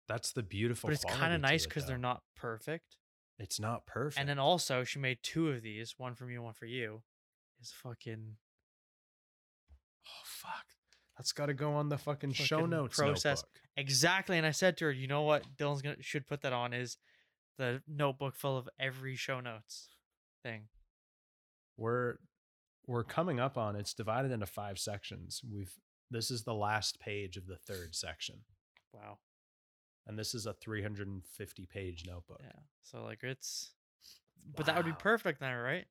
That's 0.08 0.32
the 0.32 0.42
beautiful. 0.42 0.88
but 0.88 0.94
it's 0.94 1.04
kind 1.04 1.32
of 1.34 1.40
nice 1.40 1.64
because 1.66 1.86
they're 1.86 1.98
not 1.98 2.22
perfect. 2.36 2.96
It's 3.38 3.60
not 3.60 3.86
perfect. 3.86 4.18
And 4.18 4.28
then 4.28 4.38
also 4.38 4.84
she 4.84 4.98
made 4.98 5.18
two 5.22 5.50
of 5.50 5.62
these, 5.62 5.94
one 5.98 6.14
for 6.14 6.24
me, 6.24 6.38
one 6.38 6.54
for 6.54 6.66
you. 6.66 7.02
Is 7.60 7.72
fucking 7.72 8.36
oh 10.06 10.24
fuck, 10.24 10.66
that's 11.16 11.32
got 11.32 11.46
to 11.46 11.54
go 11.54 11.72
on 11.72 11.88
the 11.88 11.98
fucking, 11.98 12.32
show 12.32 12.66
notes 12.66 12.96
process. 12.98 13.38
notebook. 13.38 13.48
exactly. 13.76 14.36
And 14.38 14.46
I 14.46 14.50
said 14.50 14.76
to 14.78 14.86
her, 14.86 14.92
you 14.92 15.06
know 15.06 15.22
what, 15.22 15.44
Dylan's 15.56 15.82
gonna 15.82 16.02
should 16.02 16.26
put 16.26 16.42
that 16.42 16.52
on 16.52 16.72
is 16.72 16.98
the 17.58 17.82
notebook 17.88 18.36
full 18.36 18.56
of 18.58 18.68
every 18.78 19.16
show 19.16 19.40
notes 19.40 19.88
thing. 20.42 20.68
We're 21.76 22.16
we're 22.86 23.04
coming 23.04 23.40
up 23.40 23.58
on. 23.58 23.76
It's 23.76 23.94
divided 23.94 24.30
into 24.30 24.46
five 24.46 24.78
sections. 24.78 25.40
We've 25.50 25.72
this 26.10 26.30
is 26.30 26.44
the 26.44 26.54
last 26.54 27.00
page 27.00 27.36
of 27.36 27.46
the 27.46 27.56
third 27.56 27.94
section, 27.94 28.36
Wow. 28.92 29.18
And 30.06 30.18
this 30.18 30.34
is 30.34 30.46
a 30.46 30.54
350 30.54 31.66
page 31.66 32.04
notebook. 32.06 32.42
Yeah. 32.42 32.52
So 32.82 33.02
like 33.04 33.22
it's, 33.22 33.72
but 34.56 34.66
that 34.66 34.76
would 34.76 34.84
be 34.84 34.92
perfect 34.92 35.40
now, 35.40 35.56
right? 35.58 35.86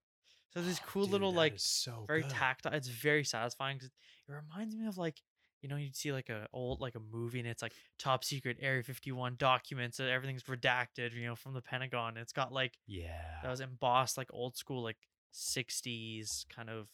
So 0.54 0.62
these 0.62 0.80
Oh, 0.82 0.86
cool 0.92 1.08
dude, 1.08 1.12
little 1.12 1.34
like 1.34 1.56
so 1.58 2.08
very 2.08 2.24
good. 2.24 2.26
tactile. 2.26 2.74
It's 2.74 2.88
very 2.88 3.24
satisfying 3.24 3.80
'cause 3.80 3.90
it 4.28 4.32
reminds 4.32 4.76
me 4.76 4.88
of 4.88 4.98
like 4.98 5.22
you 5.62 5.70
know 5.70 5.76
you'd 5.78 5.96
see 5.96 6.14
like 6.14 6.30
a 6.30 6.48
old 6.54 6.82
like 6.82 6.96
a 6.96 7.00
movie 7.00 7.40
and 7.40 7.48
it's 7.48 7.62
like 7.62 7.74
top 8.00 8.24
secret 8.24 8.58
Area 8.62 8.84
51 8.84 9.36
documents 9.38 10.00
and 10.00 10.10
everything's 10.10 10.44
redacted 10.44 11.14
you 11.14 11.26
know 11.26 11.36
from 11.36 11.54
the 11.54 11.62
Pentagon. 11.62 12.18
It's 12.18 12.34
got 12.34 12.54
like 12.54 12.78
Yeah. 12.88 13.42
that 13.44 13.50
was 13.52 13.62
embossed 13.62 14.18
like 14.18 14.30
old 14.34 14.58
school 14.58 14.84
like 14.84 14.98
60s 15.32 16.46
kind 16.50 16.70
of 16.70 16.90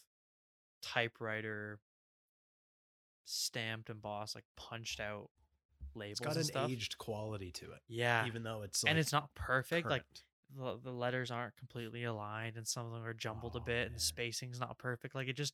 typewriter 0.81 1.79
stamped 3.25 3.89
embossed 3.89 4.35
like 4.35 4.45
punched 4.55 4.99
out 4.99 5.29
labels 5.95 6.19
it's 6.19 6.35
got 6.35 6.37
an 6.37 6.43
stuff. 6.47 6.71
aged 6.71 6.97
quality 6.97 7.51
to 7.51 7.71
it, 7.71 7.81
yeah. 7.87 8.27
even 8.27 8.43
though 8.43 8.61
it's 8.63 8.83
and 8.85 8.97
it's 8.97 9.11
not 9.11 9.33
perfect 9.35 9.89
like 9.89 10.03
the, 10.55 10.79
the 10.83 10.91
letters 10.91 11.31
aren't 11.31 11.55
completely 11.55 12.03
aligned 12.03 12.57
and 12.57 12.67
some 12.67 12.85
of 12.85 12.91
them 12.93 13.03
are 13.03 13.13
jumbled 13.13 13.55
a 13.55 13.59
Oh, 13.59 13.65
bit 13.65 13.87
and 13.87 13.95
the 13.95 13.99
spacing's 13.99 14.59
not 14.59 14.77
perfect 14.77 15.15
like 15.15 15.27
it 15.27 15.35
just 15.35 15.53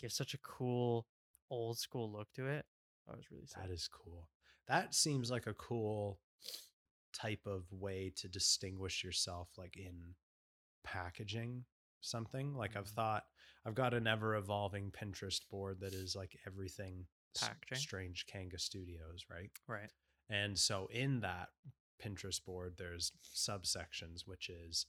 gives 0.00 0.14
such 0.14 0.34
a 0.34 0.38
cool 0.38 1.06
old 1.50 1.78
school 1.78 2.10
look 2.10 2.28
to 2.34 2.46
it 2.46 2.66
that 3.06 3.16
was 3.16 3.30
really 3.30 3.46
sick. 3.46 3.62
That 3.62 3.70
is 3.70 3.88
cool. 3.88 4.28
That 4.66 4.94
seems 4.94 5.30
like 5.30 5.46
a 5.46 5.54
cool 5.54 6.20
type 7.12 7.46
of 7.46 7.72
way 7.72 8.10
to 8.16 8.28
distinguish 8.28 9.04
yourself, 9.04 9.50
like 9.56 9.76
in 9.76 10.14
packaging 10.84 11.66
something. 12.00 12.54
Like 12.54 12.76
I've 12.76 12.88
Mhm. 12.88 12.94
thought, 12.94 13.24
I've 13.64 13.74
got 13.74 13.94
an 13.94 14.06
ever 14.06 14.36
evolving 14.36 14.92
Pinterest 14.92 15.40
board 15.50 15.80
that 15.80 15.94
is 15.94 16.16
like 16.16 16.36
everything 16.46 17.06
Packaging. 17.40 17.78
Strange 17.78 18.26
Kanga 18.26 18.58
Studios, 18.58 19.24
right? 19.30 19.50
right 19.68 19.90
And 20.28 20.58
so 20.58 20.88
in 20.92 21.20
that 21.20 21.48
Pinterest 22.02 22.44
board, 22.44 22.74
there's 22.76 23.12
subsections, 23.34 24.22
which 24.26 24.48
is 24.48 24.86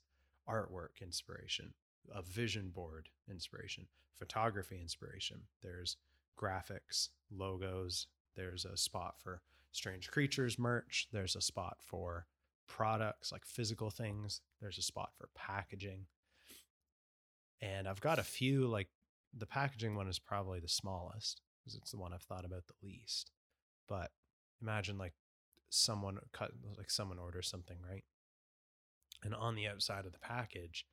artwork 0.49 1.01
inspiration, 1.01 1.73
a 2.13 2.21
vision 2.21 2.69
board 2.69 3.09
inspiration, 3.29 3.87
photography 4.17 4.79
inspiration. 4.81 5.41
There's 5.61 5.97
graphics, 6.39 7.09
logos. 7.31 8.07
There's 8.35 8.65
a 8.65 8.77
spot 8.77 9.15
for 9.19 9.41
strange 9.71 10.09
creatures 10.11 10.59
merch. 10.59 11.07
There's 11.11 11.35
a 11.35 11.41
spot 11.41 11.77
for 11.79 12.25
products 12.67 13.31
like 13.31 13.45
physical 13.45 13.89
things. 13.89 14.41
There's 14.61 14.77
a 14.77 14.83
spot 14.83 15.11
for 15.17 15.29
packaging. 15.35 16.05
And 17.61 17.87
I've 17.87 18.01
got 18.01 18.19
a 18.19 18.23
few, 18.23 18.67
like 18.67 18.89
the 19.37 19.45
packaging 19.45 19.95
one 19.95 20.07
is 20.07 20.19
probably 20.19 20.59
the 20.59 20.67
smallest 20.67 21.41
because 21.65 21.75
it's 21.75 21.91
the 21.91 21.97
one 21.97 22.13
I've 22.13 22.21
thought 22.21 22.45
about 22.45 22.67
the 22.67 22.85
least. 22.85 23.31
But 23.87 24.11
imagine 24.61 24.97
like 24.97 25.13
someone 25.69 26.19
cut 26.31 26.51
like 26.77 26.91
someone 26.91 27.19
orders 27.19 27.47
something 27.49 27.77
right? 27.87 28.03
And 29.23 29.33
on 29.33 29.55
the 29.55 29.67
outside 29.67 30.05
of 30.05 30.11
the 30.11 30.19
package 30.19 30.85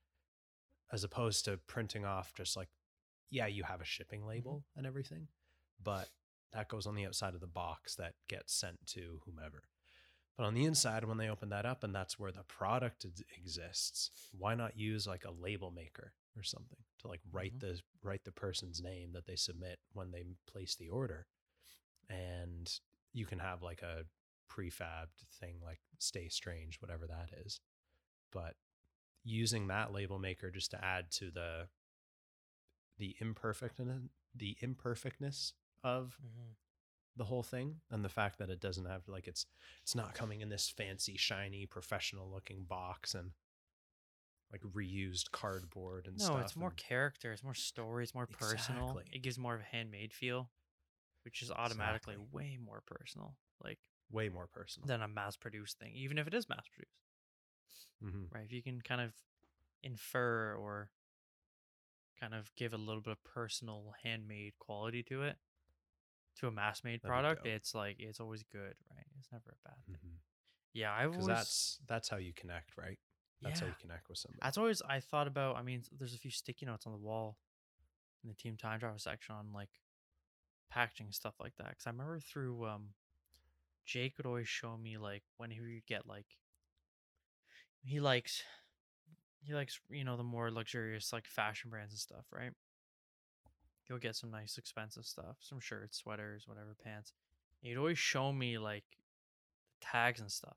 as 0.92 1.04
opposed 1.04 1.44
to 1.44 1.58
printing 1.66 2.04
off 2.04 2.32
just 2.34 2.56
like 2.56 2.68
yeah 3.30 3.46
you 3.46 3.62
have 3.64 3.80
a 3.80 3.84
shipping 3.84 4.20
mm-hmm. 4.20 4.28
label 4.28 4.64
and 4.76 4.86
everything 4.86 5.28
but 5.82 6.08
that 6.52 6.68
goes 6.68 6.86
on 6.86 6.94
the 6.94 7.06
outside 7.06 7.34
of 7.34 7.40
the 7.40 7.46
box 7.46 7.94
that 7.96 8.12
gets 8.28 8.54
sent 8.54 8.86
to 8.86 9.20
whomever. 9.24 9.62
But 10.36 10.44
on 10.44 10.54
the 10.54 10.64
inside 10.64 11.04
when 11.04 11.18
they 11.18 11.28
open 11.28 11.50
that 11.50 11.66
up 11.66 11.84
and 11.84 11.94
that's 11.94 12.18
where 12.18 12.32
the 12.32 12.44
product 12.44 13.04
exists 13.36 14.10
why 14.36 14.54
not 14.54 14.78
use 14.78 15.06
like 15.06 15.24
a 15.24 15.30
label 15.30 15.70
maker 15.70 16.12
or 16.36 16.42
something 16.42 16.78
to 16.98 17.08
like 17.08 17.20
write 17.30 17.54
Mhm. 17.54 17.60
the 17.60 17.82
write 18.02 18.24
the 18.24 18.32
person's 18.32 18.80
name 18.80 19.12
that 19.12 19.26
they 19.26 19.36
submit 19.36 19.80
when 19.92 20.10
they 20.10 20.24
place 20.46 20.74
the 20.74 20.88
order 20.88 21.26
and 22.08 22.80
you 23.12 23.26
can 23.26 23.38
have 23.38 23.62
like 23.62 23.82
a 23.82 24.06
prefabbed 24.48 25.26
thing 25.40 25.60
like 25.62 25.80
stay 25.98 26.28
strange 26.28 26.80
whatever 26.80 27.06
that 27.06 27.30
is 27.44 27.60
but 28.30 28.56
using 29.24 29.66
that 29.68 29.92
label 29.92 30.18
maker 30.18 30.50
just 30.50 30.70
to 30.70 30.84
add 30.84 31.10
to 31.10 31.30
the 31.30 31.68
the 32.98 33.16
imperfect 33.20 33.80
the 34.34 34.56
imperfectness 34.60 35.54
of 35.82 36.18
Mhm. 36.22 36.56
the 37.16 37.24
whole 37.24 37.42
thing 37.42 37.80
and 37.90 38.04
the 38.04 38.08
fact 38.08 38.38
that 38.38 38.50
it 38.50 38.60
doesn't 38.60 38.86
have 38.86 39.06
like 39.08 39.26
it's 39.28 39.46
it's 39.82 39.94
not 39.94 40.14
coming 40.14 40.40
in 40.40 40.48
this 40.48 40.68
fancy 40.70 41.16
shiny 41.16 41.66
professional 41.66 42.30
looking 42.30 42.64
box 42.64 43.14
and 43.14 43.32
like 44.52 44.60
reused 44.74 45.30
cardboard 45.32 46.06
and 46.06 46.18
no 46.18 46.24
stuff 46.24 46.34
No, 46.36 46.40
it's 46.42 46.56
more 46.56 46.68
and- 46.70 46.76
character 46.76 47.32
it's 47.32 47.42
more 47.42 47.54
story 47.54 48.04
it's 48.04 48.14
more 48.14 48.26
personal 48.26 48.82
Exactly. 48.82 49.04
it 49.12 49.22
gives 49.22 49.38
more 49.38 49.54
of 49.54 49.60
a 49.60 49.64
handmade 49.64 50.12
feel 50.12 50.50
which 51.24 51.42
is 51.42 51.50
automatically 51.50 52.14
Exactly. 52.14 52.40
way 52.42 52.58
more 52.62 52.82
personal 52.86 53.36
like 53.64 53.78
way 54.10 54.28
more 54.28 54.46
personal 54.46 54.86
than 54.86 55.00
a 55.02 55.08
mass 55.08 55.36
produced 55.36 55.78
thing 55.78 55.94
even 55.94 56.18
if 56.18 56.26
it 56.26 56.34
is 56.34 56.48
mass 56.48 56.66
produced 56.68 56.92
hmm 58.02 58.24
right? 58.34 58.44
If 58.44 58.52
you 58.52 58.62
can 58.62 58.80
kind 58.80 59.00
of 59.00 59.12
infer 59.82 60.54
or 60.54 60.90
kind 62.20 62.34
of 62.34 62.50
give 62.56 62.72
a 62.72 62.76
little 62.78 63.00
bit 63.02 63.12
of 63.12 63.22
personal 63.24 63.94
handmade 64.02 64.54
quality 64.58 65.02
to 65.04 65.22
it, 65.22 65.36
to 66.38 66.46
a 66.46 66.50
mass 66.50 66.82
made 66.84 67.02
product, 67.02 67.46
it's 67.46 67.74
like 67.74 67.96
it's 67.98 68.20
always 68.20 68.42
good, 68.42 68.74
right? 68.94 69.06
It's 69.18 69.30
never 69.32 69.56
a 69.64 69.68
bad 69.68 69.76
thing. 69.86 69.96
because 70.00 70.18
Yeah, 70.72 70.92
I've 70.92 71.10
always 71.12 71.26
that's 71.26 71.78
that's 71.86 72.08
how 72.08 72.16
you 72.16 72.32
connect 72.32 72.76
right 72.76 72.98
that's 73.42 73.60
how 73.60 73.66
you 73.66 73.74
connect 73.80 74.08
with 74.08 74.18
somebody 74.18 74.40
That's 74.42 74.58
always 74.58 74.82
I 74.82 75.00
thought 75.00 75.26
about. 75.26 75.56
I 75.56 75.62
mean, 75.62 75.82
there's 75.98 76.14
a 76.14 76.18
few 76.18 76.30
sticky 76.30 76.66
notes 76.66 76.86
on 76.86 76.92
the 76.92 76.98
wall 76.98 77.38
in 78.22 78.28
the 78.28 78.34
team 78.34 78.56
time 78.56 78.78
travel 78.80 78.98
section 78.98 79.34
on 79.34 79.52
like 79.52 79.70
packaging 80.70 81.12
stuff 81.12 81.34
like 81.40 81.56
that. 81.58 81.70
Because 81.70 81.86
I 81.86 81.90
remember 81.90 82.20
through 82.20 82.66
um, 82.66 82.88
Jake 83.84 84.16
would 84.16 84.26
always 84.26 84.48
show 84.48 84.76
me 84.76 84.98
like 84.98 85.22
when 85.36 85.50
he 85.50 85.60
would 85.60 85.86
get 85.86 86.06
like 86.06 86.26
he 87.84 88.00
likes 88.00 88.42
he 89.42 89.54
likes 89.54 89.80
you 89.90 90.04
know 90.04 90.16
the 90.16 90.22
more 90.22 90.50
luxurious 90.50 91.12
like 91.12 91.26
fashion 91.26 91.70
brands 91.70 91.92
and 91.92 91.98
stuff, 92.00 92.26
right? 92.32 92.52
He'll 93.84 93.98
get 93.98 94.16
some 94.16 94.30
nice 94.30 94.58
expensive 94.58 95.04
stuff, 95.04 95.36
some 95.40 95.60
shirts, 95.60 95.98
sweaters, 95.98 96.46
whatever, 96.46 96.74
pants. 96.82 97.12
He'd 97.60 97.76
always 97.76 97.98
show 97.98 98.32
me 98.32 98.58
like 98.58 98.84
the 99.80 99.86
tags 99.86 100.20
and 100.20 100.30
stuff 100.30 100.56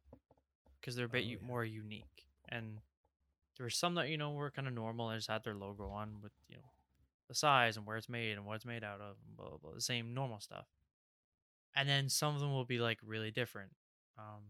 because 0.80 0.96
they're 0.96 1.06
a 1.06 1.10
bit 1.10 1.26
Oh, 1.26 1.30
yeah. 1.30 1.38
more 1.42 1.66
unique 1.66 2.25
and 2.50 2.80
there 3.58 3.66
were 3.66 3.70
some 3.70 3.96
that 3.96 4.10
you 4.10 4.18
know 4.18 4.32
were 4.32 4.52
kind 4.52 4.68
of 4.68 4.74
normal 4.74 5.10
and 5.10 5.18
just 5.20 5.30
had 5.30 5.44
their 5.44 5.56
logo 5.56 5.88
on 5.90 6.22
with 6.22 6.34
you 6.50 6.58
know 6.58 6.72
the 7.28 7.36
size 7.36 7.78
and 7.78 7.86
where 7.86 7.98
it's 7.98 8.10
made 8.10 8.34
and 8.34 8.46
what 8.46 8.56
it's 8.56 8.66
made 8.66 8.84
out 8.84 9.02
of 9.02 9.16
and 9.28 9.36
blah 9.38 9.50
blah 9.50 9.58
blah 9.58 9.74
the 9.74 9.82
same 9.82 10.14
normal 10.14 10.40
stuff. 10.40 10.68
And 11.76 11.88
then 11.90 12.10
some 12.10 12.34
of 12.36 12.40
them 12.42 12.52
will 12.52 12.66
be 12.66 12.80
like 12.80 13.00
really 13.06 13.32
different 13.32 13.72
um 14.18 14.44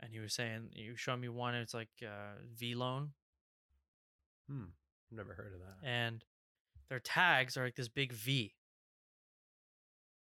and 0.00 0.12
he 0.12 0.18
was 0.18 0.32
saying 0.32 0.70
you 0.74 0.96
showed 0.96 1.18
me 1.20 1.28
one 1.28 1.54
it's 1.54 1.74
like 1.74 1.90
uh 2.02 2.36
Vlone 2.58 3.10
hmm 4.48 4.64
never 5.12 5.34
heard 5.34 5.52
of 5.54 5.60
that. 5.60 5.86
And 5.86 6.24
their 6.88 7.00
tags 7.00 7.56
are 7.56 7.64
like 7.64 7.76
this 7.76 7.88
big 7.88 8.12
v. 8.12 8.54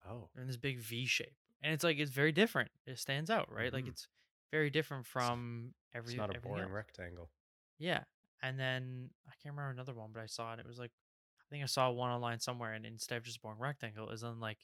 Oh. 0.08 0.28
They're 0.34 0.44
this 0.44 0.56
big 0.56 0.78
v 0.78 1.06
shape. 1.06 1.34
And 1.62 1.72
it's 1.72 1.84
like 1.84 1.98
it's 1.98 2.10
very 2.10 2.32
different. 2.32 2.70
It 2.86 2.98
stands 2.98 3.30
out 3.30 3.52
right? 3.52 3.72
Like 3.72 3.84
Mhm. 3.84 3.88
it's 3.88 4.08
very 4.50 4.70
different 4.70 5.06
from 5.06 5.74
every 5.94 6.14
it's 6.14 6.18
not 6.18 6.30
a 6.30 6.34
boring 6.34 6.62
else. 6.62 6.72
rectangle 6.72 7.30
Yeah. 7.78 8.04
And 8.42 8.58
then 8.58 9.10
I 9.26 9.32
can't 9.42 9.54
remember 9.54 9.70
another 9.70 9.94
one, 9.94 10.10
but 10.12 10.22
I 10.22 10.26
saw 10.26 10.52
it. 10.54 10.60
It 10.60 10.66
was 10.66 10.78
like 10.78 10.92
I 11.40 11.44
think 11.50 11.62
I 11.62 11.66
saw 11.66 11.90
one 11.90 12.10
online 12.10 12.40
somewhere, 12.40 12.72
and 12.74 12.84
instead 12.86 13.16
of 13.16 13.24
just 13.24 13.42
boring 13.42 13.58
rectangle, 13.58 14.10
is 14.10 14.20
then 14.20 14.38
like 14.40 14.58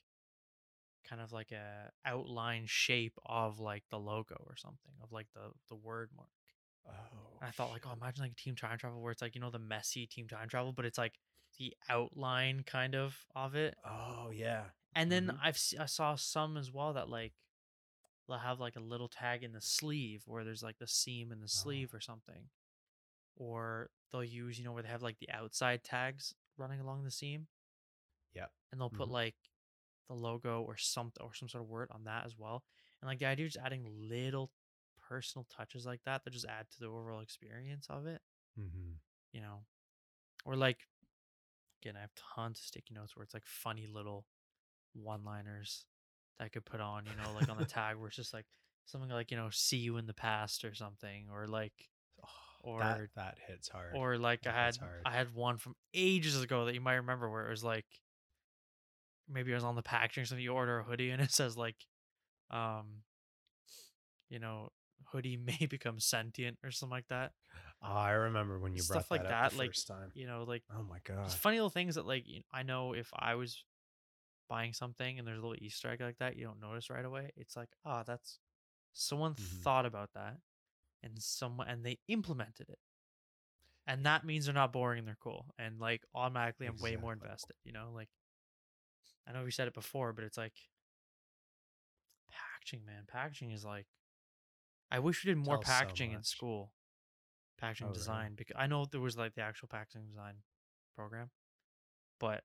kind 1.08 1.20
of 1.20 1.32
like 1.32 1.52
a 1.52 1.90
outline 2.04 2.64
shape 2.66 3.18
of 3.26 3.60
like 3.60 3.84
the 3.90 3.98
logo 3.98 4.36
or 4.46 4.56
something 4.56 4.92
of 5.02 5.12
like 5.12 5.28
the 5.34 5.50
the 5.68 5.74
word 5.74 6.10
mark. 6.16 6.28
oh 6.86 7.40
And 7.40 7.48
I 7.48 7.52
thought 7.52 7.70
like, 7.70 7.86
oh, 7.86 7.92
imagine 7.92 8.22
like 8.24 8.32
a 8.32 8.36
team 8.36 8.56
time 8.56 8.78
travel 8.78 9.00
where 9.00 9.12
it's 9.12 9.22
like 9.22 9.34
you 9.34 9.40
know 9.40 9.50
the 9.50 9.58
messy 9.58 10.06
team 10.06 10.28
time 10.28 10.48
travel, 10.48 10.72
but 10.72 10.84
it's 10.84 10.98
like 10.98 11.18
the 11.58 11.74
outline 11.88 12.62
kind 12.64 12.94
of 12.94 13.16
of 13.34 13.54
it. 13.54 13.76
oh 13.84 14.30
yeah 14.30 14.64
And 14.94 15.10
then 15.10 15.30
Mhm. 15.30 15.38
I've 15.42 15.58
I 15.78 15.86
saw 15.86 16.14
some 16.16 16.56
as 16.56 16.72
well 16.72 16.92
that 16.94 17.08
like 17.08 17.32
they'll 18.28 18.38
have 18.38 18.60
like 18.60 18.76
a 18.76 18.80
little 18.80 19.08
tag 19.08 19.42
in 19.42 19.52
the 19.52 19.60
sleeve 19.60 20.22
where 20.26 20.44
there's 20.44 20.62
like 20.62 20.78
the 20.78 20.86
seam 20.86 21.32
in 21.32 21.40
the 21.40 21.48
sleeve 21.48 21.94
or 21.94 22.00
something. 22.00 22.50
Or 23.36 23.90
they'll 24.12 24.24
use, 24.24 24.58
you 24.58 24.64
know, 24.64 24.72
where 24.72 24.82
they 24.82 24.88
have 24.88 25.02
like 25.02 25.18
the 25.18 25.30
outside 25.30 25.84
tags 25.84 26.34
running 26.56 26.80
along 26.80 27.04
the 27.04 27.10
seam. 27.10 27.48
Yeah. 28.34 28.46
And 28.72 28.80
they'll 28.80 28.90
put 28.90 29.08
Mhm. 29.08 29.12
like 29.12 29.36
the 30.08 30.14
logo 30.14 30.62
or 30.62 30.76
something 30.76 31.24
or 31.24 31.34
some 31.34 31.48
sort 31.48 31.62
of 31.64 31.68
word 31.70 31.90
on 31.92 32.04
that 32.04 32.26
as 32.26 32.36
well. 32.38 32.64
And 33.00 33.08
like 33.08 33.18
the 33.18 33.26
idea 33.26 33.46
of 33.46 33.52
just 33.52 33.64
adding 33.64 33.84
little 34.08 34.52
personal 34.98 35.44
touches 35.44 35.86
like 35.86 36.02
that 36.04 36.24
that 36.24 36.30
just 36.32 36.46
add 36.46 36.70
to 36.70 36.80
the 36.80 36.86
overall 36.86 37.20
experience 37.20 37.86
of 37.90 38.06
it, 38.06 38.22
Mm-hmm. 38.58 38.94
you 39.32 39.40
know. 39.40 39.64
Or 40.44 40.56
like 40.56 40.88
again, 41.82 41.96
I 41.96 42.00
have 42.00 42.14
tons 42.14 42.58
of 42.60 42.64
sticky 42.66 42.94
notes 42.94 43.16
where 43.16 43.22
it's 43.22 43.34
like 43.34 43.46
funny 43.46 43.86
little 43.86 44.26
one 44.94 45.24
liners 45.24 45.86
that 46.38 46.44
I 46.44 46.48
could 46.48 46.64
put 46.64 46.80
on, 46.80 47.04
you 47.06 47.12
know, 47.22 47.32
like 47.34 47.48
on 47.48 47.58
the 47.58 47.64
tag 47.64 47.96
where 47.96 48.08
it's 48.08 48.16
just 48.16 48.34
like 48.34 48.46
something 48.86 49.10
like, 49.10 49.30
you 49.30 49.36
know, 49.36 49.48
see 49.50 49.76
you 49.78 49.96
in 49.96 50.06
the 50.06 50.14
past 50.14 50.64
or 50.64 50.74
something. 50.74 51.26
Or 51.32 51.46
like 51.46 51.72
Oh, 52.66 52.78
that 52.78 52.98
Or- 52.98 53.10
that 53.16 53.38
hits 53.46 53.68
hard. 53.68 53.92
or 53.94 54.16
like 54.16 54.46
I 54.46 54.52
had. 54.52 54.78
I 55.04 55.10
had 55.12 55.34
one 55.34 55.58
from 55.58 55.74
ages 55.92 56.40
ago 56.42 56.64
that 56.64 56.74
you 56.74 56.80
might 56.80 56.94
remember 56.94 57.28
where 57.30 57.46
it 57.46 57.50
was 57.50 57.62
like 57.62 57.84
maybe 59.28 59.52
it 59.52 59.54
was 59.54 59.64
on 59.64 59.74
the 59.76 59.82
packaging 59.82 60.22
or 60.22 60.26
something. 60.26 60.42
You 60.44 60.52
order 60.54 60.78
a 60.78 60.84
hoodie 60.84 61.10
and 61.10 61.20
it 61.22 61.30
says 61.32 61.56
like 61.56 61.76
um 62.50 63.02
you 64.28 64.38
know 64.38 64.70
hoodie 65.12 65.36
may 65.36 65.66
become 65.70 65.98
sentient 66.00 66.56
or 66.64 66.70
something 66.70 66.90
like 66.94 67.08
that. 67.08 67.32
oh, 67.82 67.92
I 67.92 68.12
remember 68.12 68.58
when 68.58 68.74
you 68.74 68.80
Stuff 68.82 69.08
brought 69.08 69.18
like 69.20 69.28
that, 69.28 69.50
that, 69.52 69.58
like, 69.58 69.72
time. 69.86 70.10
You 70.14 70.26
know, 70.26 70.44
like 70.46 70.62
Oh 70.74 70.82
my 70.82 70.98
god. 71.04 71.30
funny 71.32 71.56
little 71.56 71.70
things 71.70 71.96
that 71.96 72.06
like 72.06 72.24
you 72.26 72.42
I 72.52 72.62
know 72.62 72.92
if 72.94 73.10
I 73.14 73.34
was 73.34 73.62
buying 74.48 74.72
something 74.72 75.18
and 75.18 75.26
there's 75.26 75.38
a 75.38 75.42
little 75.42 75.56
Easter 75.62 75.88
egg 75.90 76.00
like 76.00 76.18
that, 76.18 76.36
you 76.36 76.44
don't 76.44 76.60
notice 76.60 76.90
right 76.90 77.04
away. 77.04 77.32
It's 77.36 77.56
like, 77.56 77.70
oh, 77.84 78.02
that's 78.06 78.38
someone 78.92 79.34
Mhm. 79.34 79.62
thought 79.62 79.86
about 79.86 80.12
that 80.14 80.38
and 81.02 81.20
someone 81.22 81.68
and 81.68 81.84
they 81.84 81.98
implemented 82.08 82.68
it. 82.70 82.78
And 83.86 84.06
that 84.06 84.24
means 84.24 84.46
they're 84.46 84.54
not 84.54 84.72
boring 84.72 85.00
and 85.00 85.08
they're 85.08 85.16
cool. 85.20 85.54
And 85.58 85.78
like 85.78 86.04
automatically 86.14 86.66
I'm 86.66 86.78
way 86.78 86.96
more 86.96 87.12
invested, 87.12 87.56
you 87.64 87.72
know? 87.72 87.90
Like 87.94 88.08
I 89.26 89.32
know 89.32 89.44
we 89.44 89.50
said 89.50 89.68
it 89.68 89.74
before, 89.74 90.12
but 90.12 90.24
it's 90.24 90.38
like 90.38 90.54
packaging, 92.30 92.84
man. 92.84 93.04
Packaging 93.06 93.50
is 93.50 93.64
like 93.64 93.86
I 94.90 94.98
wish 95.00 95.24
we 95.24 95.30
did 95.30 95.38
more 95.38 95.56
Tells 95.56 95.66
so 95.66 95.72
packaging 95.72 96.12
in 96.12 96.22
school. 96.22 96.72
Packaging 97.58 97.86
Oh, 97.86 97.90
really? 97.90 97.98
design. 97.98 98.34
Because 98.36 98.56
I 98.58 98.66
know 98.66 98.84
there 98.84 99.00
was 99.00 99.16
like 99.16 99.34
the 99.34 99.42
actual 99.42 99.68
packaging 99.68 100.06
design 100.06 100.34
program, 100.94 101.30
but 102.20 102.44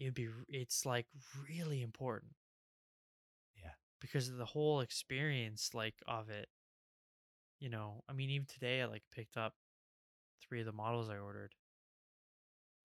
it'd 0.00 0.14
be 0.14 0.28
it's 0.48 0.84
like 0.86 1.06
really 1.48 1.82
important. 1.82 2.32
Yeah. 3.56 3.70
Because 4.00 4.28
of 4.28 4.36
the 4.36 4.44
whole 4.44 4.80
experience 4.80 5.70
like 5.74 5.94
of 6.08 6.30
it. 6.30 6.48
You 7.60 7.68
know, 7.68 8.02
I 8.08 8.14
mean 8.14 8.30
even 8.30 8.46
today 8.46 8.82
I 8.82 8.86
like 8.86 9.02
picked 9.14 9.36
up 9.36 9.54
three 10.42 10.60
of 10.60 10.66
the 10.66 10.72
models 10.72 11.10
I 11.10 11.18
ordered. 11.18 11.54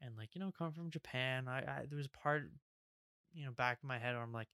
And 0.02 0.18
like, 0.18 0.36
you 0.36 0.42
know, 0.42 0.52
come 0.56 0.74
from 0.74 0.92
Japan. 0.92 1.48
I, 1.48 1.60
I 1.60 1.86
there 1.90 1.98
was 1.98 2.08
a 2.08 2.20
part 2.20 2.44
you 3.34 3.46
know, 3.46 3.52
back 3.52 3.80
in 3.84 3.88
my 3.88 4.00
head 4.00 4.14
where 4.14 4.24
I'm 4.24 4.34
like, 4.34 4.48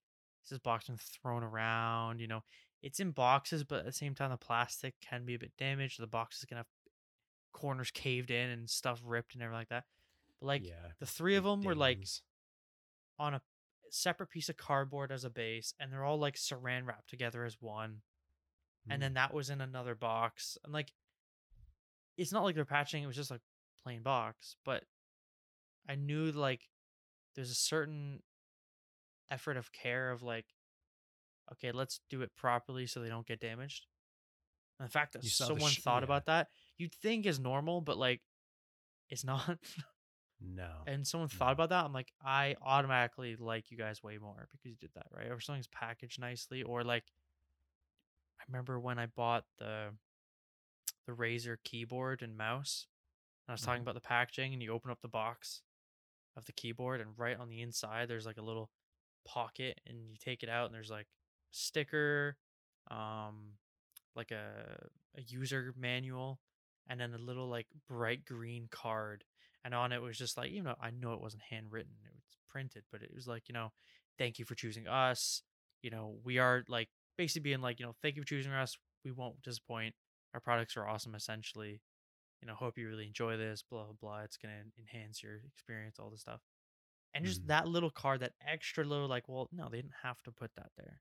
is 0.44 0.50
this 0.50 0.60
box 0.60 0.88
been 0.88 0.98
thrown 0.98 1.44
around? 1.44 2.20
You 2.20 2.28
know, 2.28 2.44
it's 2.82 3.00
in 3.00 3.12
boxes, 3.12 3.64
but 3.64 3.80
at 3.80 3.86
the 3.86 3.92
same 3.92 4.16
time 4.16 4.32
the 4.32 4.38
plastic 4.38 4.96
can 5.02 5.24
be 5.24 5.36
a 5.36 5.40
bit 5.40 5.52
damaged. 5.58 6.00
The 6.00 6.08
box 6.08 6.40
is 6.40 6.46
gonna 6.46 6.60
have 6.60 6.68
corners 7.54 7.92
caved 7.92 8.32
in 8.32 8.50
and 8.50 8.70
stuff 8.70 9.02
ripped 9.06 9.34
and 9.36 9.44
everything 9.44 9.60
like 9.60 9.70
that. 9.70 9.84
But 10.40 10.48
like 10.48 10.68
yeah. 10.68 10.94
the 11.00 11.06
three 11.06 11.36
of 11.36 11.44
them 11.44 11.62
were 11.62 11.76
like 11.76 11.98
dings. 11.98 12.24
On 13.22 13.36
a 13.36 13.42
separate 13.92 14.30
piece 14.30 14.50
of 14.50 14.58
cardboard 14.58 15.12
as 15.12 15.24
a 15.24 15.30
base, 15.30 15.74
and 15.80 15.92
they're 15.92 16.04
all 16.04 16.20
like 16.20 16.36
saran 16.36 16.86
wrapped 16.86 17.10
together 17.10 17.46
as 17.46 17.58
one. 17.60 18.02
Mm. 18.88 18.94
And 18.94 19.02
then 19.02 19.14
that 19.14 19.34
was 19.34 19.50
in 19.50 19.62
another 19.62 19.96
box, 19.96 20.58
and 20.64 20.74
like, 20.74 20.92
it's 22.18 22.34
not 22.34 22.44
like 22.44 22.56
they're 22.56 22.66
patching; 22.66 23.04
it 23.04 23.08
was 23.08 23.16
just 23.16 23.32
like 23.32 23.42
plain 23.84 24.02
box. 24.02 24.56
But 24.66 24.84
I 25.88 25.96
knew 25.96 26.32
like 26.32 26.62
there's 27.36 27.52
a 27.52 27.56
certain 27.56 28.22
effort 29.30 29.58
of 29.58 29.72
care 29.72 30.12
of 30.12 30.24
like, 30.24 30.46
okay, 31.54 31.72
let's 31.72 32.02
do 32.10 32.22
it 32.22 32.32
properly 32.36 32.88
so 32.88 33.00
they 33.00 33.10
don't 33.10 33.28
get 33.28 33.40
damaged. 33.40 33.86
And 34.80 34.88
the 34.88 34.92
fact 34.92 35.14
that 35.14 35.24
You 35.24 35.30
saw 35.30 35.46
the 35.46 35.50
someone 35.50 35.72
sh- 35.72 35.82
thought 35.82 36.02
yeah. 36.02 36.06
about 36.06 36.26
that, 36.26 36.48
you'd 36.78 36.94
think 36.94 37.26
is 37.26 37.40
normal, 37.40 37.82
but 37.82 37.98
like, 37.98 38.22
it's 39.10 39.24
not. 39.24 39.58
no. 40.42 40.88
and 40.88 41.06
someone 41.08 41.30
No. 41.34 41.40
thought 41.40 41.54
about 41.54 41.70
that, 41.70 41.86
I'm 41.86 41.94
like, 41.94 42.12
I 42.24 42.56
automatically 42.62 43.36
like 43.36 43.72
you 43.72 43.78
guys 43.78 44.04
way 44.04 44.18
more 44.18 44.48
because 44.50 44.66
you 44.66 44.76
did 44.80 44.92
that, 44.96 45.08
right? 45.12 45.32
Or 45.32 45.40
something's 45.40 45.68
packaged 45.68 46.20
nicely, 46.20 46.64
or 46.64 46.84
like, 46.84 47.06
I 48.40 48.44
remember 48.48 48.80
when 48.80 49.00
I 49.00 49.06
bought 49.08 49.46
the 49.58 49.94
the 51.06 51.14
Razer 51.14 51.58
keyboard 51.64 52.22
and 52.22 52.38
mouse. 52.38 52.88
And 53.48 53.54
I 53.54 53.56
was 53.56 53.62
talking 53.62 53.82
Mhm. 53.82 53.84
about 53.84 53.96
the 53.96 54.02
packaging, 54.02 54.54
and 54.54 54.62
you 54.62 54.72
open 54.74 54.92
up 54.92 55.02
the 55.02 55.08
box 55.08 55.64
of 56.36 56.46
the 56.46 56.54
keyboard, 56.54 57.02
and 57.02 57.18
right 57.18 57.38
on 57.38 57.50
the 57.50 57.62
inside, 57.62 58.08
there's 58.10 58.26
like 58.26 58.38
a 58.38 58.42
little 58.44 58.72
pocket, 59.26 59.82
and 59.88 60.10
you 60.10 60.18
take 60.20 60.44
it 60.44 60.50
out, 60.50 60.68
and 60.68 60.76
there's 60.76 60.92
like 60.92 61.08
a 61.08 61.56
sticker, 61.56 62.38
um, 62.92 63.54
like 64.16 64.32
a 64.32 64.90
a 65.18 65.22
user 65.24 65.74
manual, 65.78 66.42
and 66.88 67.00
then 67.00 67.14
a 67.14 67.18
little 67.20 67.48
like 67.50 67.68
bright 67.88 68.26
green 68.26 68.68
card 68.72 69.26
and 69.64 69.74
on 69.74 69.92
it 69.92 70.02
was 70.02 70.18
just 70.18 70.38
like 70.38 70.52
you 70.52 70.62
know 70.64 70.76
i 70.82 70.90
know 70.92 71.14
it 71.14 71.22
wasn't 71.22 71.42
handwritten 71.50 71.94
it 72.06 72.14
was 72.14 72.24
printed 72.50 72.84
but 72.92 73.02
it 73.02 73.14
was 73.14 73.28
like 73.28 73.44
you 73.48 73.54
know 73.54 73.72
thank 74.18 74.38
you 74.40 74.46
for 74.46 74.56
choosing 74.56 74.88
us. 74.88 75.42
You 75.82 75.90
know 75.90 76.18
we 76.24 76.38
are 76.38 76.64
like 76.68 76.90
basically 77.18 77.42
being 77.42 77.62
like 77.62 77.80
you 77.80 77.86
know 77.86 77.96
thank 78.02 78.16
you 78.16 78.22
for 78.22 78.28
choosing 78.28 78.52
us. 78.52 78.78
We 79.06 79.12
won't 79.12 79.42
disappoint. 79.42 79.96
Our 80.34 80.40
products 80.40 80.78
are 80.78 80.88
awesome 80.88 81.16
essentially. 81.16 81.82
You 82.42 82.48
know 82.48 82.56
hope 82.56 82.78
you 82.78 82.88
really 82.88 83.08
enjoy 83.08 83.38
this 83.38 83.64
blah 83.70 83.86
blah 83.86 83.94
blah. 84.00 84.20
It's 84.22 84.38
going 84.38 84.54
to 84.54 84.82
enhance 84.82 85.24
your 85.24 85.38
experience 85.48 85.98
all 86.00 86.10
this 86.12 86.22
stuff. 86.22 86.42
And 87.14 87.26
just 87.26 87.42
Mhm. 87.42 87.48
that 87.48 87.68
little 87.68 87.90
card 87.92 88.20
that 88.22 88.34
extra 88.48 88.84
little 88.84 89.08
like 89.08 89.28
well 89.30 89.50
no 89.52 89.70
they 89.70 89.78
didn't 89.78 89.94
have 90.04 90.22
to 90.24 90.32
put 90.32 90.52
that 90.56 90.72
there. 90.78 91.00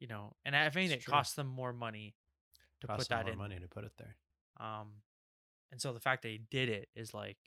You 0.00 0.06
know 0.08 0.34
and 0.44 0.54
if 0.54 0.76
anything 0.76 0.98
it 0.98 1.04
costs 1.04 1.34
them 1.34 1.46
more 1.46 1.72
money 1.72 2.14
to 2.80 2.86
Cost 2.86 2.98
put 2.98 3.08
them 3.08 3.18
that 3.18 3.26
more 3.26 3.32
in 3.32 3.38
money 3.38 3.58
to 3.58 3.68
put 3.68 3.84
it 3.84 3.92
there. 3.98 4.16
um, 4.58 5.02
and 5.72 5.80
so 5.80 5.92
the 5.92 6.00
fact 6.00 6.22
that 6.22 6.28
he 6.30 6.38
did 6.50 6.68
it 6.68 6.88
is 6.94 7.14
like, 7.14 7.38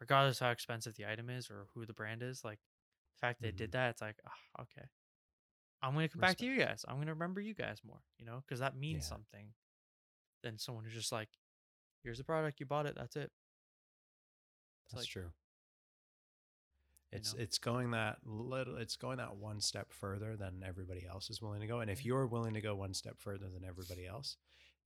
regardless 0.00 0.38
how 0.38 0.50
expensive 0.50 0.94
the 0.96 1.06
item 1.06 1.28
is 1.30 1.50
or 1.50 1.66
who 1.74 1.84
the 1.86 1.92
brand 1.92 2.22
is, 2.22 2.44
like 2.44 2.58
the 3.14 3.26
fact 3.26 3.40
that 3.40 3.46
they 3.46 3.52
did 3.52 3.72
that, 3.72 3.90
it's 3.90 4.00
like, 4.02 4.16
ah, 4.26 4.62
okay, 4.62 4.86
I'm 5.82 5.94
gonna 5.94 6.08
come 6.08 6.20
back 6.20 6.36
to 6.38 6.46
you 6.46 6.58
guys. 6.58 6.84
I'm 6.88 6.98
gonna 6.98 7.12
remember 7.14 7.40
you 7.40 7.54
guys 7.54 7.78
more, 7.84 8.00
you 8.18 8.24
know, 8.26 8.42
because 8.46 8.60
that 8.60 8.76
means 8.76 9.04
Yeah. 9.04 9.08
something. 9.10 9.54
Than 10.44 10.56
someone 10.58 10.84
who's 10.84 10.94
just 10.94 11.10
like, 11.12 11.30
here's 12.04 12.18
the 12.18 12.24
product, 12.24 12.60
you 12.60 12.66
bought 12.66 12.86
it, 12.86 12.94
that's 12.96 13.16
it. 13.16 13.32
It's 14.86 14.92
That's 14.94 15.02
like, 15.02 15.08
true. 15.08 15.32
you 17.12 17.18
It's 17.18 17.34
know? 17.34 17.40
it's 17.40 17.58
going 17.58 17.90
that 17.90 18.18
little 18.24 18.76
it's 18.76 18.96
going 18.96 19.16
that 19.18 19.36
one 19.36 19.60
step 19.60 19.92
further 19.92 20.36
than 20.36 20.62
everybody 20.66 21.06
else 21.06 21.28
is 21.30 21.42
willing 21.42 21.60
to 21.60 21.66
go. 21.66 21.80
And 21.80 21.90
if 21.90 22.04
you're 22.04 22.26
willing 22.26 22.54
to 22.54 22.60
go 22.60 22.76
one 22.76 22.94
step 22.94 23.18
further 23.18 23.48
than 23.48 23.64
everybody 23.64 24.06
else, 24.06 24.36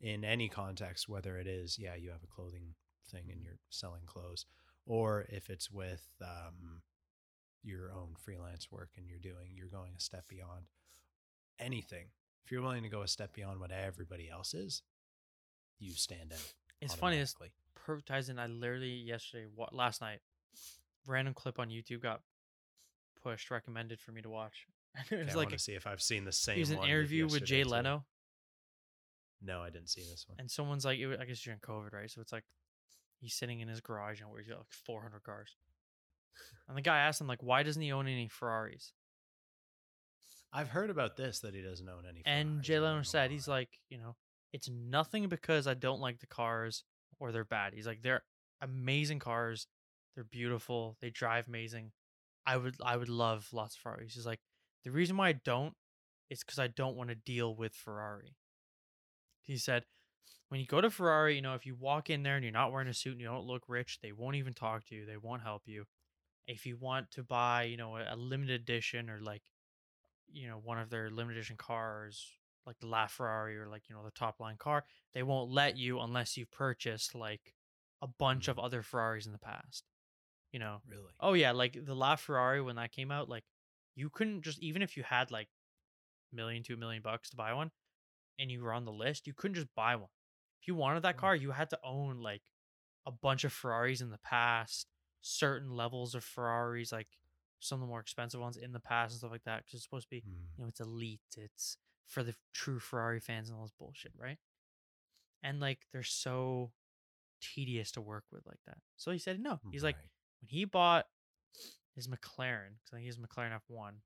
in 0.01 0.25
any 0.25 0.49
context, 0.49 1.09
whether 1.09 1.39
it 1.39 1.47
is, 1.47 1.79
yeah, 1.79 1.95
you 1.95 2.11
have 2.11 2.23
a 2.23 2.27
clothing 2.27 2.75
thing 3.11 3.25
and 3.31 3.43
you're 3.43 3.59
selling 3.71 4.03
clothes, 4.07 4.47
or 4.87 5.27
if 5.29 5.51
it's 5.51 5.71
with 5.71 6.07
um, 6.23 6.83
your 7.63 7.93
own 7.93 8.15
freelance 8.19 8.71
work 8.71 8.91
and 8.97 9.07
you're 9.09 9.19
doing, 9.19 9.51
you're 9.55 9.69
going 9.69 9.93
a 9.97 10.01
step 10.01 10.29
beyond 10.29 10.67
anything. 11.61 12.07
If 12.45 12.51
you're 12.51 12.63
willing 12.63 12.83
to 12.83 12.89
go 12.89 13.03
a 13.03 13.09
step 13.09 13.35
beyond 13.35 13.61
what 13.61 13.71
everybody 13.71 14.29
else 14.29 14.55
is, 14.55 14.83
you 15.79 15.93
stand 15.93 16.33
out. 16.33 16.53
It's 16.81 16.95
funny. 16.95 17.19
This 17.19 17.35
automatically. 17.37 17.53
perfect 17.75 18.29
in. 18.29 18.39
I 18.39 18.47
literally 18.47 18.91
yesterday, 18.91 19.47
what 19.55 19.73
last 19.73 20.01
night, 20.01 20.19
random 21.07 21.35
clip 21.35 21.59
on 21.59 21.69
YouTube 21.69 22.03
got 22.03 22.21
pushed, 23.23 23.51
recommended 23.51 24.01
for 24.01 24.11
me 24.13 24.23
to 24.23 24.31
watch. 24.31 24.67
it 24.97 25.13
Okay, 25.13 25.25
was 25.25 25.35
I 25.35 25.37
want 25.37 25.51
to 25.51 25.59
see 25.59 25.73
if 25.75 25.87
I've 25.87 26.03
seen 26.03 26.25
the 26.25 26.33
same. 26.33 26.57
it 26.57 26.61
was 26.61 26.71
an 26.71 26.83
interview 26.83 27.27
with 27.27 27.45
Jay 27.45 27.63
too. 27.63 27.69
Leno. 27.71 28.05
No, 29.45 29.61
I 29.63 29.71
didn't 29.71 29.89
see 29.91 30.03
this 30.03 30.25
one. 30.29 30.37
and 30.39 30.51
someone's 30.51 30.85
like, 30.85 30.99
it, 30.99 31.07
wa- 31.09 31.17
I 31.21 31.25
guess 31.25 31.41
during 31.41 31.59
COVID, 31.61 31.93
right? 31.93 32.11
So 32.11 32.21
it's 32.21 32.33
like 32.33 32.45
he's 33.21 33.35
sitting 33.35 33.61
in 33.61 33.69
his 33.69 33.81
garage 33.81 34.21
and 34.21 34.31
where 34.31 34.41
he's 34.41 34.49
got 34.49 34.59
like 34.59 34.71
400 34.71 35.23
cars. 35.23 35.57
And 36.69 36.77
the 36.77 36.83
guy 36.83 36.99
asked 36.99 37.21
him 37.21 37.27
like, 37.27 37.43
why 37.43 37.63
doesn't 37.63 37.83
he 37.83 37.93
own 37.93 38.07
any 38.07 38.29
Ferraris? 38.29 38.93
I've 40.53 40.69
heard 40.69 40.91
about 40.91 41.17
this 41.17 41.41
that 41.41 41.55
he 41.55 41.63
doesn't 41.63 41.89
own 41.89 42.05
any. 42.09 42.23
And 42.25 42.49
Ferraris, 42.51 42.67
Jay 42.67 42.75
don't 42.75 42.83
Leno 42.85 43.03
said 43.03 43.31
he's 43.31 43.49
why. 43.49 43.55
like, 43.55 43.81
you 43.89 43.99
know, 43.99 44.17
it's 44.53 44.69
nothing 44.69 45.29
because 45.29 45.67
I 45.67 45.75
don't 45.75 46.01
like 46.01 46.21
the 46.21 46.27
cars 46.27 46.85
or 47.19 47.33
they're 47.33 47.45
bad. 47.45 47.73
He's 47.75 47.87
like, 47.87 48.03
they're 48.03 48.23
amazing 48.61 49.19
cars, 49.19 49.67
they're 50.15 50.25
beautiful, 50.25 50.97
they 51.01 51.11
drive 51.11 51.49
amazing. 51.49 51.93
I 52.45 52.57
would 52.57 52.77
I 52.85 52.97
would 52.97 53.09
love 53.09 53.49
lots 53.53 53.77
of 53.77 53.81
Ferraris. 53.81 54.15
He's 54.15 54.27
like, 54.27 54.41
the 54.85 54.91
reason 54.91 55.17
why 55.17 55.29
I 55.29 55.33
don't 55.33 55.75
is 56.29 56.41
because 56.45 56.59
I 56.59 56.67
don't 56.67 56.97
want 56.97 57.09
to 57.11 57.15
deal 57.15 57.55
with 57.55 57.73
Ferrari. 57.75 58.37
He 59.45 59.57
said, 59.57 59.85
when 60.49 60.61
you 60.61 60.67
go 60.67 60.81
to 60.81 60.91
Ferrari, 60.91 61.35
you 61.37 61.43
know, 61.43 61.55
if 61.55 61.65
you 61.65 61.75
walk 61.75 62.11
in 62.11 62.23
there 62.23 62.37
and 62.37 62.45
you're 62.45 62.53
not 62.53 62.73
wearing 62.73 62.89
a 62.89 62.95
suit 62.95 63.13
and 63.13 63.21
you 63.21 63.27
don't 63.27 63.47
look 63.47 63.63
rich, 63.69 63.99
they 64.03 64.13
won't 64.13 64.37
even 64.37 64.53
talk 64.53 64.85
to 64.87 64.95
you. 64.95 65.07
They 65.07 65.17
won't 65.17 65.43
help 65.43 65.63
you. 65.65 65.85
If 66.47 66.67
you 66.67 66.77
want 66.77 67.11
to 67.13 67.23
buy, 67.23 67.63
you 67.65 67.77
know, 67.77 67.97
a, 67.97 68.15
a 68.15 68.17
limited 68.17 68.61
edition 68.61 69.09
or 69.09 69.21
like, 69.21 69.43
you 70.31 70.49
know, 70.49 70.61
one 70.63 70.79
of 70.79 70.91
their 70.91 71.11
limited 71.11 71.39
edition 71.39 71.57
cars, 71.57 72.27
like 72.67 72.79
the 72.81 72.87
LaFerrari 72.87 73.57
or 73.57 73.67
like, 73.69 73.89
you 73.89 73.95
know, 73.95 74.05
the 74.05 74.11
top 74.11 74.41
line 74.41 74.57
car, 74.59 74.85
they 75.15 75.23
won't 75.23 75.51
let 75.51 75.77
you 75.77 76.01
unless 76.01 76.37
you've 76.37 76.51
purchased 76.51 77.15
like 77.15 77.55
a 78.03 78.07
bunch 78.07 78.49
of 78.49 78.57
mm. 78.57 78.65
other 78.65 78.83
Ferraris 78.83 79.27
in 79.27 79.33
the 79.33 79.39
past. 79.39 79.85
You 80.53 80.59
know, 80.59 80.83
really. 80.87 81.13
Oh 81.19 81.33
yeah, 81.33 81.53
like 81.53 81.73
the 81.73 81.97
LaFerrari 81.97 82.63
when 82.63 82.77
that 82.77 82.93
came 82.93 83.11
out, 83.11 83.27
like 83.27 83.45
you 83.95 84.11
couldn't 84.11 84.43
just 84.43 84.59
even 84.59 84.83
if 84.83 84.99
you 84.99 85.03
had 85.03 85.31
like 85.31 85.49
million, 86.31 86.63
two 86.63 86.77
million 86.77 87.01
bucks 87.03 87.31
to 87.31 87.37
buy 87.37 87.55
one, 87.55 87.71
and 88.39 88.51
you 88.51 88.63
were 88.63 88.73
on 88.73 88.85
the 88.85 88.93
list, 88.93 89.27
you 89.27 89.35
couldn't 89.35 89.55
just 89.55 89.75
buy 89.75 89.97
one. 89.97 90.09
If 90.61 90.69
you 90.69 90.75
wanted 90.75 91.03
that 91.03 91.17
Oh. 91.17 91.19
car, 91.19 91.37
you 91.37 91.51
had 91.51 91.71
to 91.71 91.79
own 91.85 92.21
like 92.21 92.43
a 93.07 93.11
bunch 93.13 93.45
of 93.45 93.53
Ferraris 93.53 94.01
in 94.01 94.11
the 94.11 94.19
past, 94.19 94.87
certain 95.21 95.71
levels 95.71 96.15
of 96.15 96.25
Ferraris, 96.25 96.93
like 96.93 97.09
some 97.61 97.77
of 97.77 97.81
the 97.81 97.87
more 97.87 98.01
expensive 98.01 98.41
ones 98.41 98.57
in 98.57 98.73
the 98.73 98.81
past 98.81 99.13
and 99.13 99.19
stuff 99.19 99.31
like 99.31 99.45
that. 99.45 99.65
Because 99.65 99.75
it's 99.79 99.85
supposed 99.85 100.07
to 100.07 100.11
be, 100.11 100.21
Mm. 100.23 100.49
you 100.57 100.65
know, 100.65 100.69
it's 100.69 100.81
elite. 100.81 101.21
It's 101.37 101.77
for 102.07 102.23
the 102.23 102.35
true 102.53 102.79
Ferrari 102.79 103.21
fans 103.21 103.49
and 103.49 103.57
all 103.57 103.65
this 103.65 103.73
bullshit, 103.79 104.13
right? 104.17 104.39
And 105.43 105.61
like 105.61 105.87
they're 105.93 106.03
so 106.03 106.73
tedious 107.41 107.91
to 107.93 108.01
work 108.01 108.25
with 108.31 108.47
like 108.47 108.63
that. 108.67 108.79
So 108.97 109.11
he 109.11 109.19
said 109.19 109.41
no. 109.41 109.61
He's 109.71 109.83
like 109.83 109.97
when 110.41 110.49
he 110.49 110.65
bought 110.65 111.09
his 111.95 112.07
McLaren, 112.09 112.77
because 112.79 112.93
I 112.93 112.97
think 112.97 113.05
he's 113.07 113.19
McLaren 113.19 113.53
F1 113.69 114.03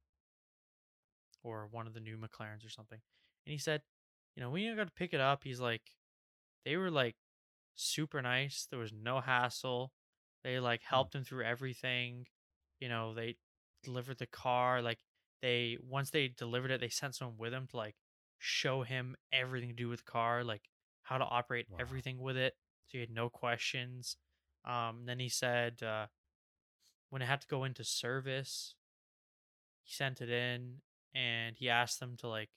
or 1.42 1.66
one 1.70 1.86
of 1.86 1.94
the 1.94 2.00
new 2.00 2.16
McLarens 2.16 2.64
or 2.64 2.70
something. 2.70 3.00
And 3.46 3.52
he 3.52 3.58
said, 3.58 3.82
you 4.36 4.42
know, 4.42 4.50
when 4.50 4.62
you 4.62 4.76
got 4.76 4.84
to 4.86 4.92
pick 4.92 5.14
it 5.14 5.20
up, 5.20 5.42
he's 5.44 5.60
like, 5.60 5.82
they 6.64 6.76
were 6.76 6.90
like 6.90 7.16
super 7.74 8.20
nice. 8.22 8.66
There 8.70 8.78
was 8.78 8.92
no 8.92 9.20
hassle. 9.20 9.92
They 10.44 10.60
like 10.60 10.82
helped 10.82 11.14
him 11.14 11.24
through 11.24 11.44
everything. 11.44 12.26
You 12.80 12.88
know, 12.88 13.14
they 13.14 13.36
delivered 13.82 14.18
the 14.18 14.26
car. 14.26 14.82
Like 14.82 14.98
they 15.42 15.78
once 15.82 16.10
they 16.10 16.28
delivered 16.28 16.70
it, 16.70 16.80
they 16.80 16.88
sent 16.88 17.14
someone 17.14 17.38
with 17.38 17.52
him 17.52 17.66
to 17.70 17.76
like 17.76 17.96
show 18.38 18.82
him 18.82 19.16
everything 19.32 19.70
to 19.70 19.74
do 19.74 19.88
with 19.88 20.04
the 20.04 20.10
car, 20.10 20.44
like 20.44 20.68
how 21.02 21.18
to 21.18 21.24
operate 21.24 21.66
Wow. 21.70 21.78
everything 21.80 22.18
with 22.18 22.36
it. 22.36 22.54
So 22.88 22.98
he 22.98 23.00
had 23.00 23.10
no 23.10 23.28
questions. 23.28 24.16
Um, 24.64 25.04
then 25.06 25.18
he 25.18 25.28
said 25.28 25.82
uh, 25.82 26.06
when 27.10 27.22
it 27.22 27.26
had 27.26 27.40
to 27.40 27.46
go 27.48 27.64
into 27.64 27.84
service, 27.84 28.74
he 29.82 29.92
sent 29.94 30.20
it 30.20 30.28
in 30.28 30.80
and 31.14 31.56
he 31.56 31.68
asked 31.68 32.00
them 32.00 32.16
to 32.18 32.28
like 32.28 32.50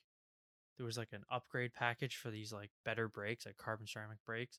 there 0.79 0.85
was 0.85 0.97
like 0.97 1.11
an 1.11 1.25
upgrade 1.29 1.73
package 1.73 2.15
for 2.15 2.31
these 2.31 2.53
like 2.53 2.71
better 2.85 3.09
brakes, 3.09 3.45
like 3.45 3.57
carbon 3.57 3.85
ceramic 3.85 4.17
brakes, 4.25 4.57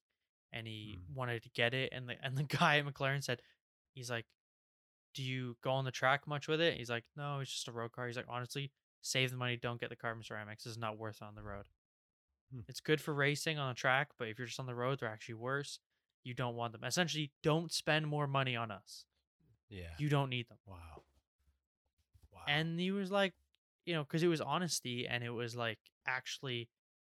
and 0.52 0.66
he 0.66 0.98
Mm. 0.98 1.14
wanted 1.16 1.42
to 1.44 1.48
get 1.50 1.72
it. 1.72 1.88
And 1.92 2.06
the 2.10 2.14
and 2.22 2.36
the 2.36 2.42
guy 2.58 2.76
at 2.78 2.84
McLaren 2.84 3.24
said, 3.24 3.40
he's 3.94 4.10
like, 4.10 4.26
"Do 5.14 5.22
you 5.22 5.56
go 5.62 5.70
on 5.72 5.86
the 5.86 5.90
track 5.90 6.26
much 6.28 6.46
with 6.46 6.60
it?" 6.60 6.76
He's 6.76 6.90
like, 6.90 7.04
"No, 7.16 7.40
it's 7.40 7.50
just 7.50 7.68
a 7.68 7.72
road 7.72 7.92
car." 7.92 8.06
He's 8.06 8.16
like, 8.18 8.26
"Honestly, 8.28 8.70
save 9.00 9.30
the 9.30 9.38
money. 9.38 9.56
Don't 9.56 9.80
get 9.80 9.88
the 9.88 9.96
carbon 9.96 10.22
ceramics. 10.22 10.66
It's 10.66 10.76
not 10.76 10.98
worth 10.98 11.22
it 11.22 11.24
on 11.24 11.34
the 11.34 11.42
road. 11.42 11.64
Hmm. 12.52 12.60
It's 12.68 12.80
good 12.80 13.00
for 13.00 13.14
racing 13.14 13.58
on 13.58 13.70
a 13.70 13.74
track, 13.74 14.10
but 14.18 14.28
if 14.28 14.38
you're 14.38 14.46
just 14.46 14.60
on 14.60 14.66
the 14.66 14.74
road, 14.74 15.00
they're 15.00 15.08
actually 15.08 15.36
worse. 15.36 15.78
You 16.22 16.34
don't 16.34 16.54
want 16.54 16.72
them. 16.74 16.84
Essentially, 16.84 17.32
don't 17.42 17.72
spend 17.72 18.06
more 18.06 18.26
money 18.26 18.56
on 18.56 18.70
us. 18.70 19.06
Yeah. 19.70 19.94
You 19.96 20.10
don't 20.10 20.28
need 20.28 20.48
them." 20.50 20.58
wow. 20.66 20.76
Wow. 22.32 22.42
and 22.46 22.78
he 22.78 22.90
was 22.90 23.10
like 23.10 23.34
you 23.90 23.96
know 23.96 24.04
because 24.04 24.22
it 24.24 24.28
was 24.28 24.40
honesty 24.42 25.06
and 25.08 25.24
it 25.24 25.30
was 25.30 25.56
like 25.56 25.78
actually 26.06 26.68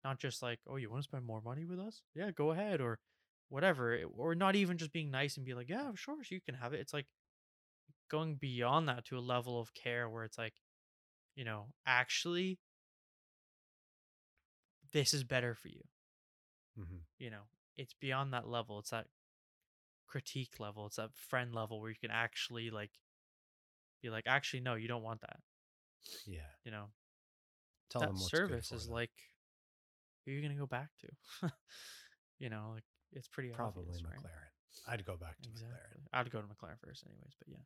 not 0.04 0.18
just 0.20 0.42
like 0.42 0.60
oh 0.68 0.76
you 0.76 0.90
want 0.90 1.02
to 1.02 1.08
spend 1.08 1.24
more 1.26 1.42
money 1.42 1.64
with 1.66 1.80
us? 1.80 2.02
Yeah 2.14 2.32
go 2.32 2.52
ahead 2.52 2.80
or 2.80 2.98
whatever 3.50 3.98
or 4.16 4.34
not 4.34 4.56
even 4.56 4.78
just 4.78 4.92
being 4.92 5.10
nice 5.10 5.36
and 5.38 5.46
be 5.46 5.54
like 5.54 5.68
yeah 5.70 5.92
sure 5.96 6.16
you 6.30 6.40
can 6.40 6.56
have 6.56 6.74
it. 6.74 6.80
It's 6.80 6.94
like 6.94 7.06
going 8.10 8.36
beyond 8.36 8.88
that 8.88 9.04
to 9.06 9.18
a 9.18 9.20
level 9.20 9.60
of 9.60 9.74
care 9.74 10.08
where 10.08 10.24
it's 10.24 10.38
like 10.38 10.54
you 11.36 11.44
know 11.44 11.68
actually 11.86 12.58
this 14.92 15.12
is 15.14 15.24
better 15.24 15.54
for 15.54 15.68
you. 15.68 15.82
Mhm. 16.76 17.04
you 17.18 17.30
know 17.30 17.44
it's 17.76 17.94
beyond 17.94 18.32
that 18.32 18.48
level 18.48 18.78
it's 18.78 18.90
that 18.90 19.06
critique 20.06 20.58
level 20.60 20.86
it's 20.86 20.96
that 20.96 21.14
friend 21.14 21.54
level 21.54 21.80
where 21.80 21.90
you 21.90 21.96
can 22.00 22.10
actually 22.10 22.70
like 22.70 22.92
be 24.02 24.10
like 24.10 24.24
actually 24.26 24.60
no 24.60 24.74
you 24.74 24.88
don't 24.88 25.02
want 25.02 25.20
that 25.20 25.40
yeah. 26.26 26.40
you 26.64 26.70
know 26.70 26.86
Tell 27.90 28.00
that 28.00 28.06
them 28.08 28.16
what's 28.16 28.30
service 28.30 28.72
is 28.72 28.84
them. 28.86 28.94
like 28.94 29.12
who 30.24 30.32
are 30.32 30.34
you 30.34 30.42
gonna 30.42 30.54
go 30.58 30.66
back 30.66 30.90
to 31.00 31.52
you 32.38 32.48
know 32.50 32.72
like 32.74 32.84
it's 33.12 33.28
pretty 33.28 33.50
probably 33.50 33.84
obvious, 33.84 34.02
right? 34.04 34.18
McLaren. 34.18 34.92
I'd 34.92 35.04
go 35.04 35.16
back 35.16 35.40
to 35.42 35.48
exactly 35.48 36.00
McLaren. 36.02 36.20
i'd 36.20 36.30
go 36.30 36.40
to 36.40 36.46
mclaren 36.48 36.78
first 36.84 37.04
anyways 37.06 37.34
but 37.38 37.48
yeah 37.48 37.62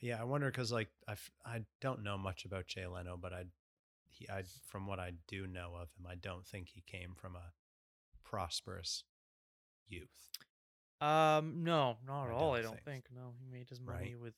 Yeah, 0.00 0.20
I 0.20 0.24
wonder 0.24 0.46
because 0.50 0.70
like 0.72 0.88
I 1.08 1.14
I 1.44 1.60
don't 1.80 2.02
know 2.02 2.16
much 2.18 2.44
about 2.44 2.66
Jay 2.66 2.86
Leno, 2.86 3.16
but 3.16 3.32
I 3.32 3.44
he 4.08 4.28
I 4.28 4.42
from 4.66 4.86
what 4.86 4.98
I 5.00 5.12
do 5.26 5.46
know 5.46 5.74
of 5.74 5.88
him, 5.98 6.06
I 6.08 6.14
don't 6.14 6.46
think 6.46 6.68
he 6.68 6.82
came 6.86 7.14
from 7.16 7.34
a 7.36 7.52
prosperous 8.24 9.04
youth. 9.88 10.30
um 11.00 11.62
no 11.64 11.96
not 12.06 12.26
at 12.26 12.30
I 12.30 12.34
all 12.34 12.50
don't 12.52 12.58
i 12.58 12.62
don't 12.62 12.72
think. 12.84 12.84
think 12.84 13.04
no 13.14 13.32
he 13.40 13.46
made 13.46 13.68
his 13.68 13.80
Right. 13.80 13.98
money 14.00 14.16
with 14.16 14.34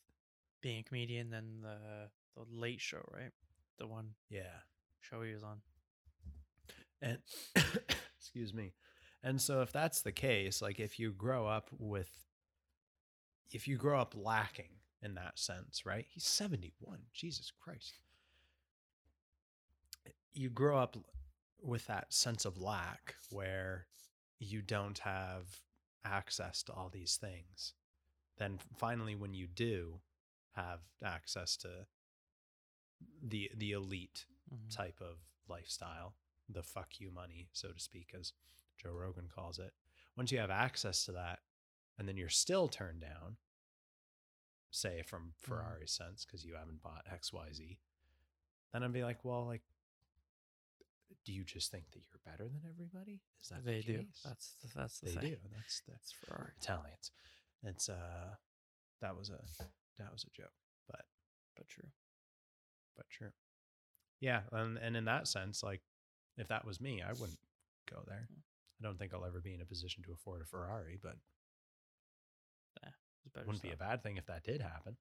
being 0.63 0.81
a 0.81 0.83
comedian 0.83 1.31
then 1.31 1.61
the 1.63 2.09
the 2.37 2.45
late 2.51 2.81
show 2.81 3.03
right 3.13 3.33
the 3.79 3.87
one 3.87 4.11
Yeah, 4.29 4.63
show 5.01 5.23
he 5.23 5.33
was 5.33 5.43
on 5.43 5.61
and 7.03 7.19
excuse 8.19 8.53
me, 8.53 8.73
and 9.23 9.41
so 9.41 9.63
if 9.63 9.73
that's 9.73 10.03
the 10.03 10.13
case, 10.13 10.61
like 10.61 10.79
if 10.79 10.99
you 10.99 11.13
grow 11.13 11.47
up 11.47 11.71
with, 11.79 12.11
if 13.51 13.67
you 13.67 13.77
grow 13.77 14.01
up 14.01 14.15
lacking 14.17 14.71
in 15.03 15.15
that 15.15 15.39
sense, 15.39 15.85
right? 15.87 16.07
He's 16.09 16.25
seventy 16.25 16.73
one. 16.79 17.01
Jesus 17.15 17.51
Christ. 17.59 17.99
You 20.33 20.51
grow 20.51 20.79
up 20.79 20.97
with 21.63 21.87
that 21.87 22.13
sense 22.13 22.45
of 22.45 22.61
lack 22.61 23.17
where 23.31 23.87
you 24.39 24.63
don't 24.63 24.99
have 25.01 25.45
access 26.05 26.63
to 26.65 26.73
all 26.73 26.89
these 26.89 27.17
things. 27.17 27.75
Then 28.39 28.59
finally, 28.79 29.15
when 29.15 29.35
you 29.35 29.47
do 29.47 30.01
have 30.55 30.81
access 31.05 31.57
to 31.59 31.69
the 33.23 33.51
the 33.55 33.73
elite 33.73 34.27
Mhm. 34.53 34.71
type 34.75 35.01
of 35.01 35.19
lifestyle, 35.49 36.17
the 36.49 36.63
fuck 36.63 36.99
you 37.01 37.11
money, 37.11 37.49
so 37.53 37.73
to 37.73 37.79
speak, 37.81 38.13
as 38.15 38.33
Joe 38.77 38.93
Rogan 38.93 39.29
calls 39.29 39.59
it. 39.59 39.75
Once 40.17 40.33
you 40.33 40.39
have 40.39 40.51
access 40.51 41.05
to 41.05 41.13
that, 41.13 41.41
and 41.99 42.09
then 42.09 42.17
you're 42.17 42.29
still 42.29 42.69
turned 42.69 43.01
down, 43.01 43.37
say 44.71 45.03
from 45.03 45.33
Ferrari's 45.37 45.93
sense, 45.93 46.25
because 46.25 46.45
you 46.45 46.55
haven't 46.55 46.83
bought 46.83 47.07
XYZ, 47.07 47.79
then 48.73 48.83
I'd 48.83 48.93
be 48.93 49.05
like, 49.05 49.25
well, 49.25 49.45
like, 49.47 49.63
do 51.25 51.33
you 51.33 51.45
just 51.45 51.71
think 51.71 51.91
that 51.93 52.03
you're 52.09 52.21
better 52.25 52.49
than 52.49 52.63
everybody? 52.69 53.21
Is 53.41 53.49
that 53.51 53.65
they 53.65 53.81
the 53.83 53.99
do 53.99 54.07
that's 54.25 54.55
the, 54.63 54.69
that's 54.75 54.99
the 55.01 55.07
they 55.11 55.15
thing 55.21 55.31
do. 55.31 55.37
That's 55.55 55.81
that's 55.87 56.13
ferrari 56.13 56.53
Italians. 56.57 57.11
It's 57.63 57.89
uh, 57.89 58.35
that 59.01 59.17
was 59.17 59.31
a 59.31 59.41
that 59.99 60.13
was 60.13 60.25
a 60.25 60.31
joke, 60.31 60.55
but 60.89 61.05
but 61.57 61.69
true 61.69 61.89
but 63.01 63.09
true. 63.09 63.31
Yeah, 64.21 64.43
and 64.53 64.77
and 64.77 64.95
in 64.95 65.07
that 65.07 65.27
sense, 65.27 65.63
like 65.63 65.81
if 66.37 66.49
that 66.49 66.67
was 66.67 66.81
me, 66.81 67.01
I 67.01 67.13
wouldn't 67.13 67.39
go 67.91 68.03
there. 68.07 68.29
I 68.31 68.83
don't 68.85 68.99
think 68.99 69.15
I'll 69.15 69.25
ever 69.25 69.41
be 69.41 69.55
in 69.55 69.63
a 69.63 69.65
position 69.67 70.03
to 70.05 70.13
afford 70.13 70.43
a 70.43 70.45
Ferrari, 70.45 70.99
but 71.03 71.17
better 73.33 73.47
wouldn't 73.47 73.63
be 73.63 73.71
a 73.71 73.77
bad 73.77 74.03
thing 74.03 74.17
if 74.17 74.27
that 74.27 74.43
did 74.43 74.61
happen. 74.61 74.97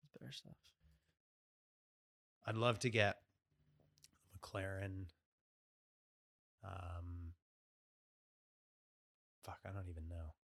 There's 0.00 0.12
better 0.20 0.32
stuff 0.32 0.54
I'd 2.46 2.56
love 2.56 2.78
to 2.80 2.90
get 2.90 3.18
a 4.34 4.38
McLaren. 4.38 5.06
Um, 6.64 7.32
fuck, 9.44 9.58
I 9.66 9.72
don't 9.72 9.88
even 9.88 10.08
know. 10.08 10.34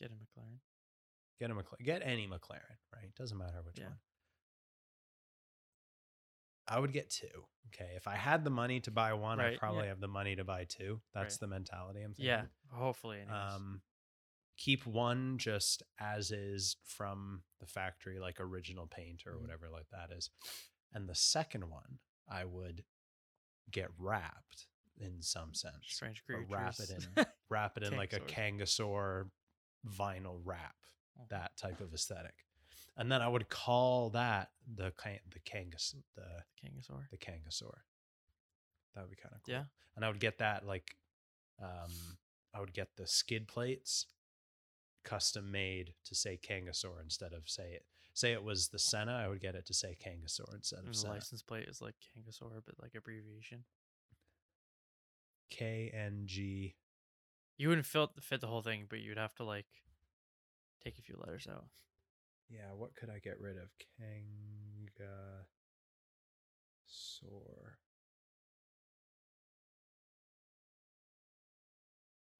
get 0.00 0.10
a 0.10 0.14
mclaren 0.14 0.58
Get 1.38 1.50
a 1.50 1.54
McLaren. 1.54 1.84
Get 1.84 2.02
any 2.04 2.28
McLaren, 2.28 2.78
right? 2.94 3.14
Doesn't 3.16 3.36
matter 3.38 3.62
which 3.62 3.78
Yeah. 3.78 3.86
one. 3.88 3.98
I 6.74 6.78
would 6.78 6.92
get 6.92 7.10
two. 7.10 7.26
Okay, 7.68 7.92
if 7.96 8.06
I 8.08 8.16
had 8.16 8.44
the 8.44 8.50
money 8.50 8.80
to 8.80 8.90
buy 8.90 9.12
one, 9.14 9.38
Right, 9.38 9.46
I 9.48 9.50
yeah. 9.52 9.58
probably 9.58 9.88
have 9.88 10.00
the 10.00 10.08
money 10.08 10.36
to 10.36 10.44
buy 10.44 10.64
two. 10.64 11.00
That's 11.14 11.34
Right. 11.34 11.40
the 11.40 11.46
mentality 11.48 12.00
I'm 12.02 12.14
thinking. 12.14 12.26
yeah 12.26 12.44
hopefully 12.70 13.20
anyways. 13.20 13.52
um 13.54 13.82
keep 14.56 14.86
one 14.86 15.38
just 15.38 15.82
as 15.98 16.30
is 16.30 16.76
from 16.84 17.42
the 17.60 17.66
factory 17.66 18.18
like 18.20 18.36
original 18.40 18.86
paint 18.86 19.22
or 19.26 19.32
Mhm. 19.34 19.40
whatever 19.42 19.68
like 19.70 19.88
that 19.90 20.10
is 20.16 20.30
and 20.92 21.08
the 21.08 21.14
second 21.14 21.68
one 21.68 21.98
i 22.28 22.44
would 22.44 22.84
get 23.70 23.88
wrapped 23.98 24.68
in 24.98 25.20
some 25.22 25.54
sense 25.54 25.86
strange 25.88 26.22
or 26.28 26.36
creatures 26.44 26.50
wrap 26.50 26.74
it 26.80 26.90
in 26.90 27.26
wrap 27.50 27.76
it 27.76 27.82
in 27.82 27.96
like 27.96 28.12
a 28.12 28.20
kangasaur 28.20 29.30
vinyl 29.86 30.40
wrap 30.44 30.76
Mhm. 31.18 31.28
that 31.28 31.56
type 31.56 31.80
of 31.80 31.92
aesthetic 31.92 32.34
and 32.96 33.10
then 33.10 33.22
i 33.22 33.28
would 33.28 33.48
call 33.48 34.10
that 34.10 34.50
the 34.76 34.92
the 35.30 35.40
kangas 35.40 35.94
the 36.14 36.42
kangasaur. 36.62 37.08
the 37.10 37.16
kangasaur. 37.18 37.78
That 38.94 39.00
would 39.02 39.10
be 39.10 39.16
kind 39.16 39.34
of 39.34 39.42
cool. 39.42 39.54
Yeah. 39.54 39.64
And 39.96 40.04
I 40.04 40.08
would 40.08 40.20
get 40.20 40.38
that 40.38 40.66
like 40.66 40.96
um 41.62 41.90
I 42.54 42.60
would 42.60 42.74
get 42.74 42.88
the 42.96 43.06
skid 43.06 43.48
plates 43.48 44.06
custom 45.04 45.50
made 45.50 45.94
to 46.04 46.14
say 46.14 46.38
Kangasaur 46.38 47.00
instead 47.02 47.32
of 47.32 47.48
say 47.48 47.72
it 47.72 47.86
say 48.14 48.32
it 48.32 48.44
was 48.44 48.68
the 48.68 48.78
Senna, 48.78 49.14
I 49.14 49.28
would 49.28 49.40
get 49.40 49.54
it 49.54 49.64
to 49.66 49.74
say 49.74 49.96
Kangasaur 49.98 50.54
instead 50.54 50.80
and 50.80 50.88
of 50.88 50.92
the 50.92 50.98
Senna. 50.98 51.14
license 51.14 51.42
plate 51.42 51.68
is 51.68 51.80
like 51.80 51.94
kangasaur 52.14 52.60
but 52.66 52.74
like 52.80 52.94
abbreviation. 52.94 53.64
K 55.50 55.90
N 55.94 56.24
G 56.26 56.76
you 57.56 57.68
wouldn't 57.68 57.86
fit 57.86 58.10
fit 58.20 58.40
the 58.40 58.46
whole 58.46 58.62
thing 58.62 58.86
but 58.88 59.00
you'd 59.00 59.18
have 59.18 59.34
to 59.36 59.44
like 59.44 59.66
take 60.84 60.98
a 60.98 61.02
few 61.02 61.16
letters 61.18 61.46
out 61.50 61.64
Yeah, 62.52 62.72
what 62.76 62.94
could 62.94 63.08
I 63.08 63.18
get 63.18 63.40
rid 63.40 63.56
of? 63.56 63.70
Kanga 63.98 65.46
Soar. 66.86 67.78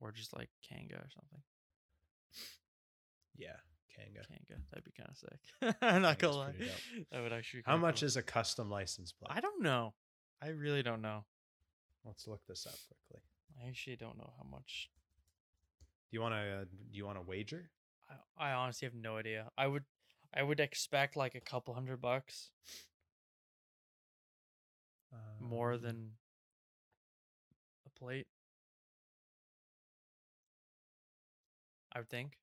or 0.03 0.13
just 0.13 0.37
like 0.37 0.49
Kanga 0.69 0.97
or 0.97 1.09
something. 1.15 1.41
Yeah, 3.37 3.57
Kanga. 3.97 4.21
Kanga, 4.27 4.63
that'd 4.71 4.85
be 4.85 4.93
kind 4.97 5.09
of 5.09 5.17
sick. 5.17 5.77
I'm 5.83 6.03
not 6.03 6.19
gonna 6.19 6.37
lie, 6.37 6.55
that 7.11 7.23
would 7.23 7.33
actually. 7.33 7.63
How 7.65 7.77
much 7.77 8.01
cool. 8.01 8.07
is 8.07 8.17
a 8.17 8.23
custom 8.23 8.69
license 8.69 9.13
plate? 9.13 9.35
I 9.35 9.41
don't 9.41 9.63
know. 9.63 9.95
I 10.43 10.49
really 10.49 10.83
don't 10.83 11.03
know. 11.03 11.25
Let's 12.05 12.27
look 12.27 12.41
this 12.49 12.67
up 12.67 12.75
quickly. 12.89 13.23
I 13.63 13.69
actually 13.69 13.97
don't 13.97 14.19
know 14.19 14.31
how 14.37 14.45
much. 14.51 14.91
Do 16.11 16.17
you 16.17 16.21
want 16.21 16.35
to? 16.35 16.41
Uh, 16.41 16.65
do 16.65 16.99
you 16.99 17.07
want 17.07 17.19
to 17.19 17.23
wager? 17.23 17.71
I, 18.39 18.51
I 18.51 18.53
honestly 18.53 18.87
have 18.87 18.95
no 18.95 19.17
idea. 19.17 19.51
I 19.57 19.69
would, 19.69 19.85
I 20.35 20.43
would 20.43 20.61
expect 20.61 21.17
like 21.17 21.35
a 21.35 21.41
couple 21.41 21.75
hundred 21.75 22.01
bucks 22.01 22.51
more 25.41 25.75
Um, 25.75 25.83
than 25.83 26.11
a 27.87 27.91
plate. 27.99 28.27
I 31.95 31.99
would 31.99 32.09
think. 32.09 32.39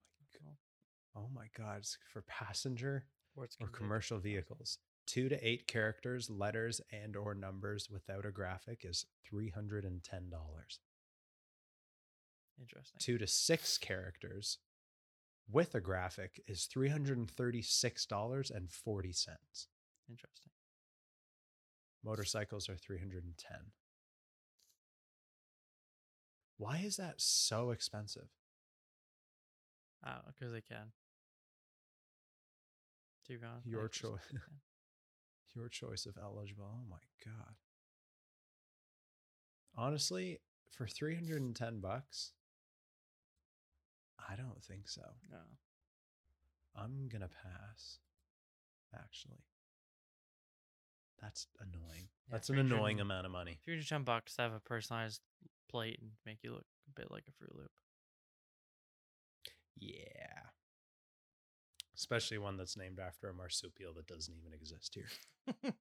Oh 1.15 1.27
my 1.33 1.47
God! 1.57 1.79
It's 1.79 1.97
for 2.13 2.21
passenger 2.21 3.05
Or 3.35 3.47
or 3.59 3.67
commercial 3.67 4.19
vehicles. 4.19 4.77
Two 5.07 5.27
to 5.27 5.47
eight 5.47 5.65
characters, 5.67 6.29
letters, 6.29 6.81
and 6.91 7.15
or 7.15 7.33
numbers 7.33 7.89
without 7.89 8.25
a 8.25 8.31
graphic 8.31 8.85
is 8.85 9.07
three 9.27 9.49
hundred 9.49 9.85
and 9.85 10.03
ten 10.03 10.29
dollars. 10.29 10.79
Interesting. 12.59 12.99
Two 12.99 13.17
to 13.17 13.25
six 13.25 13.77
characters 13.79 14.59
with 15.51 15.75
a 15.75 15.81
graphic 15.81 16.41
is 16.47 16.65
three 16.65 16.89
hundred 16.89 17.17
and 17.17 17.29
thirty-six 17.29 18.05
dollars 18.05 18.51
and 18.51 18.69
forty 18.71 19.11
cents. 19.11 19.67
Interesting. 20.09 20.51
Motorcycles 22.03 22.69
are 22.69 22.77
310. 22.77 23.57
Why 26.57 26.81
is 26.83 26.97
that 26.97 27.15
so 27.17 27.71
expensive? 27.71 28.29
Oh, 30.05 30.19
because 30.27 30.53
they 30.53 30.61
can. 30.61 30.91
Be 33.27 33.35
honest, 33.35 33.67
I 33.67 33.69
Your 33.69 33.87
choice. 33.87 34.19
Your 35.55 35.69
choice 35.69 36.05
of 36.05 36.17
eligible. 36.21 36.67
Oh 36.67 36.85
my 36.89 36.97
god. 37.23 37.53
Honestly, 39.75 40.39
for 40.71 40.87
310 40.87 41.79
bucks, 41.79 42.31
I 44.27 44.35
don't 44.35 44.63
think 44.63 44.87
so. 44.87 45.01
No. 45.31 45.37
I'm 46.75 47.07
going 47.09 47.21
to 47.21 47.29
pass. 47.29 47.99
Actually. 48.93 49.43
That's 51.21 51.47
annoying. 51.59 52.07
Yeah, 52.27 52.31
That's 52.31 52.49
an 52.49 52.59
annoying 52.59 52.99
amount 53.01 53.25
of 53.25 53.31
money. 53.31 53.59
310 53.65 54.03
bucks 54.03 54.35
to 54.35 54.43
have 54.43 54.53
a 54.53 54.59
personalized 54.59 55.21
plate 55.69 55.99
and 56.01 56.11
make 56.25 56.39
you 56.43 56.51
look 56.53 56.65
a 56.87 56.99
bit 56.99 57.11
like 57.11 57.25
a 57.27 57.31
Fruit 57.31 57.53
Loop. 57.55 57.71
Yeah. 59.77 60.47
Especially 61.95 62.37
one 62.37 62.55
that's 62.55 62.77
named 62.77 62.99
after 63.05 63.27
a 63.29 63.33
marsupial 63.33 63.93
that 63.95 64.07
doesn't 64.07 64.33
even 64.37 64.53
exist 64.53 64.95
here. 64.95 65.09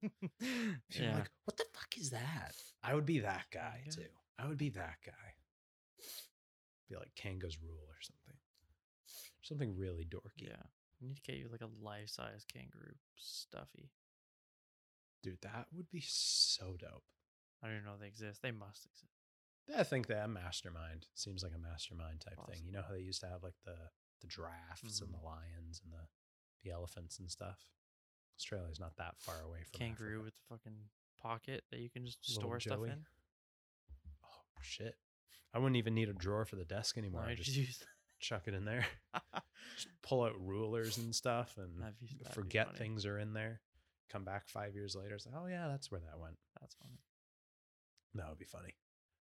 Yeah. 0.98 1.14
like, 1.14 1.30
what 1.44 1.56
the 1.56 1.64
fuck 1.74 1.94
is 1.98 2.10
that? 2.10 2.52
I 2.82 2.94
would 2.94 3.04
be 3.06 3.20
that 3.20 3.44
guy 3.52 3.82
Kanga? 3.84 3.96
too. 3.96 4.12
I 4.38 4.48
would 4.48 4.56
be 4.58 4.70
that 4.70 4.96
guy. 5.04 5.34
Be 6.88 6.96
like 6.96 7.14
Kanga's 7.14 7.58
rule 7.62 7.84
or 7.86 7.98
something. 8.00 8.27
Something 9.48 9.74
really 9.76 10.04
dorky. 10.04 10.46
yeah. 10.48 10.62
You 11.00 11.08
need 11.08 11.16
to 11.16 11.22
get 11.22 11.36
you 11.36 11.48
like 11.50 11.62
a 11.62 11.70
life 11.84 12.08
size 12.10 12.44
kangaroo 12.52 12.94
stuffy. 13.16 13.90
Dude, 15.22 15.40
that 15.42 15.66
would 15.72 15.90
be 15.90 16.02
so 16.06 16.76
dope. 16.78 17.04
I 17.62 17.66
don't 17.68 17.76
even 17.76 17.86
know 17.86 17.94
they 18.00 18.06
exist. 18.08 18.42
They 18.42 18.50
must 18.52 18.84
exist. 18.86 19.12
I 19.76 19.82
think 19.84 20.06
that 20.06 20.28
mastermind 20.30 21.06
seems 21.14 21.42
like 21.42 21.52
a 21.54 21.58
mastermind 21.58 22.20
type 22.20 22.38
thing. 22.50 22.62
You 22.64 22.72
know 22.72 22.82
how 22.86 22.94
they 22.94 23.00
used 23.00 23.20
to 23.20 23.28
have 23.28 23.42
like 23.42 23.56
the 23.64 23.76
the 24.20 24.26
giraffes 24.26 24.82
and 25.00 25.10
Mhm. 25.10 25.12
the 25.20 25.24
lions 25.24 25.80
and 25.84 25.92
the 25.92 26.08
the 26.64 26.70
elephants 26.70 27.18
and 27.20 27.30
stuff. 27.30 27.68
Australia's 28.36 28.80
not 28.80 28.96
that 28.96 29.20
far 29.20 29.40
away 29.42 29.62
from 29.64 29.78
Kangaroo 29.78 30.20
Africa. 30.20 30.24
with 30.24 30.34
the 30.34 30.40
fucking 30.48 30.90
pocket 31.18 31.64
that 31.70 31.78
you 31.80 31.90
can 31.90 32.04
just 32.06 32.28
Little 32.28 32.42
store 32.42 32.60
stuff 32.60 32.84
in. 32.86 33.06
Oh 34.24 34.62
shit! 34.62 34.98
I 35.54 35.58
wouldn't 35.58 35.76
even 35.76 35.94
need 35.94 36.08
a 36.08 36.14
drawer 36.14 36.44
for 36.44 36.56
the 36.56 36.64
desk 36.64 36.96
anymore. 36.98 37.22
I 37.22 37.34
just 37.34 37.54
you 37.54 37.62
use 37.66 37.82
chuck 38.18 38.42
it 38.46 38.54
in 38.54 38.64
there. 38.64 38.84
just 39.76 39.88
pull 40.02 40.22
out 40.24 40.34
rulers 40.40 40.98
and 40.98 41.14
stuff 41.14 41.54
and 41.58 41.80
That'd 41.82 41.98
be- 41.98 42.06
that'd 42.06 42.28
be 42.28 42.32
forget 42.34 42.66
funny. 42.68 42.78
things 42.78 43.06
are 43.06 43.18
in 43.18 43.32
there. 43.32 43.60
Come 44.10 44.24
back 44.24 44.48
five 44.48 44.74
years 44.74 44.96
later, 44.96 45.14
it's 45.14 45.26
like, 45.26 45.34
oh 45.38 45.46
yeah, 45.46 45.68
that's 45.68 45.90
where 45.90 46.00
that 46.00 46.18
went. 46.18 46.36
That's 46.60 46.74
funny. 46.74 46.98
That 48.14 48.28
would 48.30 48.38
be 48.38 48.46
funny. 48.46 48.74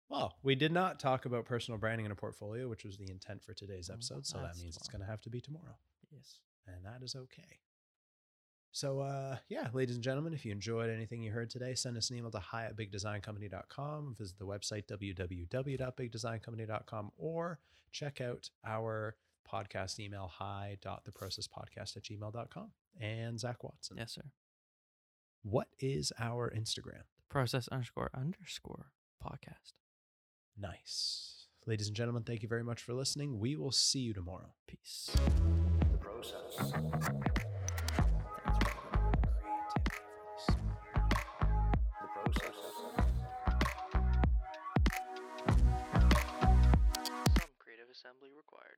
Well, 0.08 0.36
we 0.42 0.54
did 0.54 0.72
not 0.72 0.98
talk 1.00 1.26
about 1.26 1.44
personal 1.44 1.78
branding 1.78 2.06
in 2.06 2.12
a 2.12 2.14
portfolio, 2.14 2.68
which 2.68 2.84
was 2.84 2.96
the 2.96 3.10
intent 3.10 3.42
for 3.42 3.52
today's 3.52 3.90
Oh, 3.90 3.94
episode. 3.94 4.24
So 4.26 4.38
that 4.38 4.44
that's 4.46 4.62
means 4.62 4.76
it's 4.76 4.88
going 4.88 5.02
to 5.02 5.06
have 5.06 5.20
to 5.22 5.30
be 5.30 5.40
tomorrow, 5.40 5.76
Yes. 6.12 6.38
and 6.66 6.84
that 6.86 7.02
is 7.02 7.14
okay. 7.14 7.58
So, 8.72 9.00
uh, 9.00 9.36
yeah, 9.48 9.68
ladies 9.72 9.94
and 9.96 10.04
gentlemen, 10.04 10.34
if 10.34 10.44
you 10.44 10.52
enjoyed 10.52 10.90
anything 10.90 11.22
you 11.22 11.32
heard 11.32 11.48
today, 11.50 11.74
send 11.74 11.96
us 11.96 12.10
an 12.10 12.16
email 12.16 12.30
to 12.30 12.38
hi 12.38 12.66
at 12.66 12.76
bigdesigncompany.com, 12.76 14.14
visit 14.18 14.38
the 14.38 14.46
website 14.46 14.84
www.bigdesigncompany.com, 14.86 17.10
or 17.16 17.58
check 17.92 18.20
out 18.20 18.50
our 18.66 19.16
podcast 19.50 19.98
email 19.98 20.30
hi.theprocesspodcast 20.32 21.96
at 21.96 22.02
gmail.com. 22.02 22.70
And 23.00 23.40
Zak 23.40 23.64
Watson. 23.64 23.96
Yes, 23.98 24.12
sir. 24.12 24.24
What 25.42 25.68
is 25.78 26.12
our 26.18 26.50
Instagram? 26.50 27.04
The 27.16 27.22
Process 27.30 27.68
underscore 27.68 28.10
underscore 28.14 28.90
podcast. 29.24 29.72
Nice. 30.58 31.46
Ladies 31.66 31.86
and 31.86 31.96
gentlemen, 31.96 32.24
thank 32.24 32.42
you 32.42 32.48
very 32.48 32.64
much 32.64 32.82
for 32.82 32.92
listening. 32.94 33.38
We 33.38 33.54
will 33.56 33.72
see 33.72 34.00
you 34.00 34.12
tomorrow. 34.14 34.54
Peace. 34.66 35.10
The 35.92 35.98
process. 35.98 36.72
required. 48.38 48.77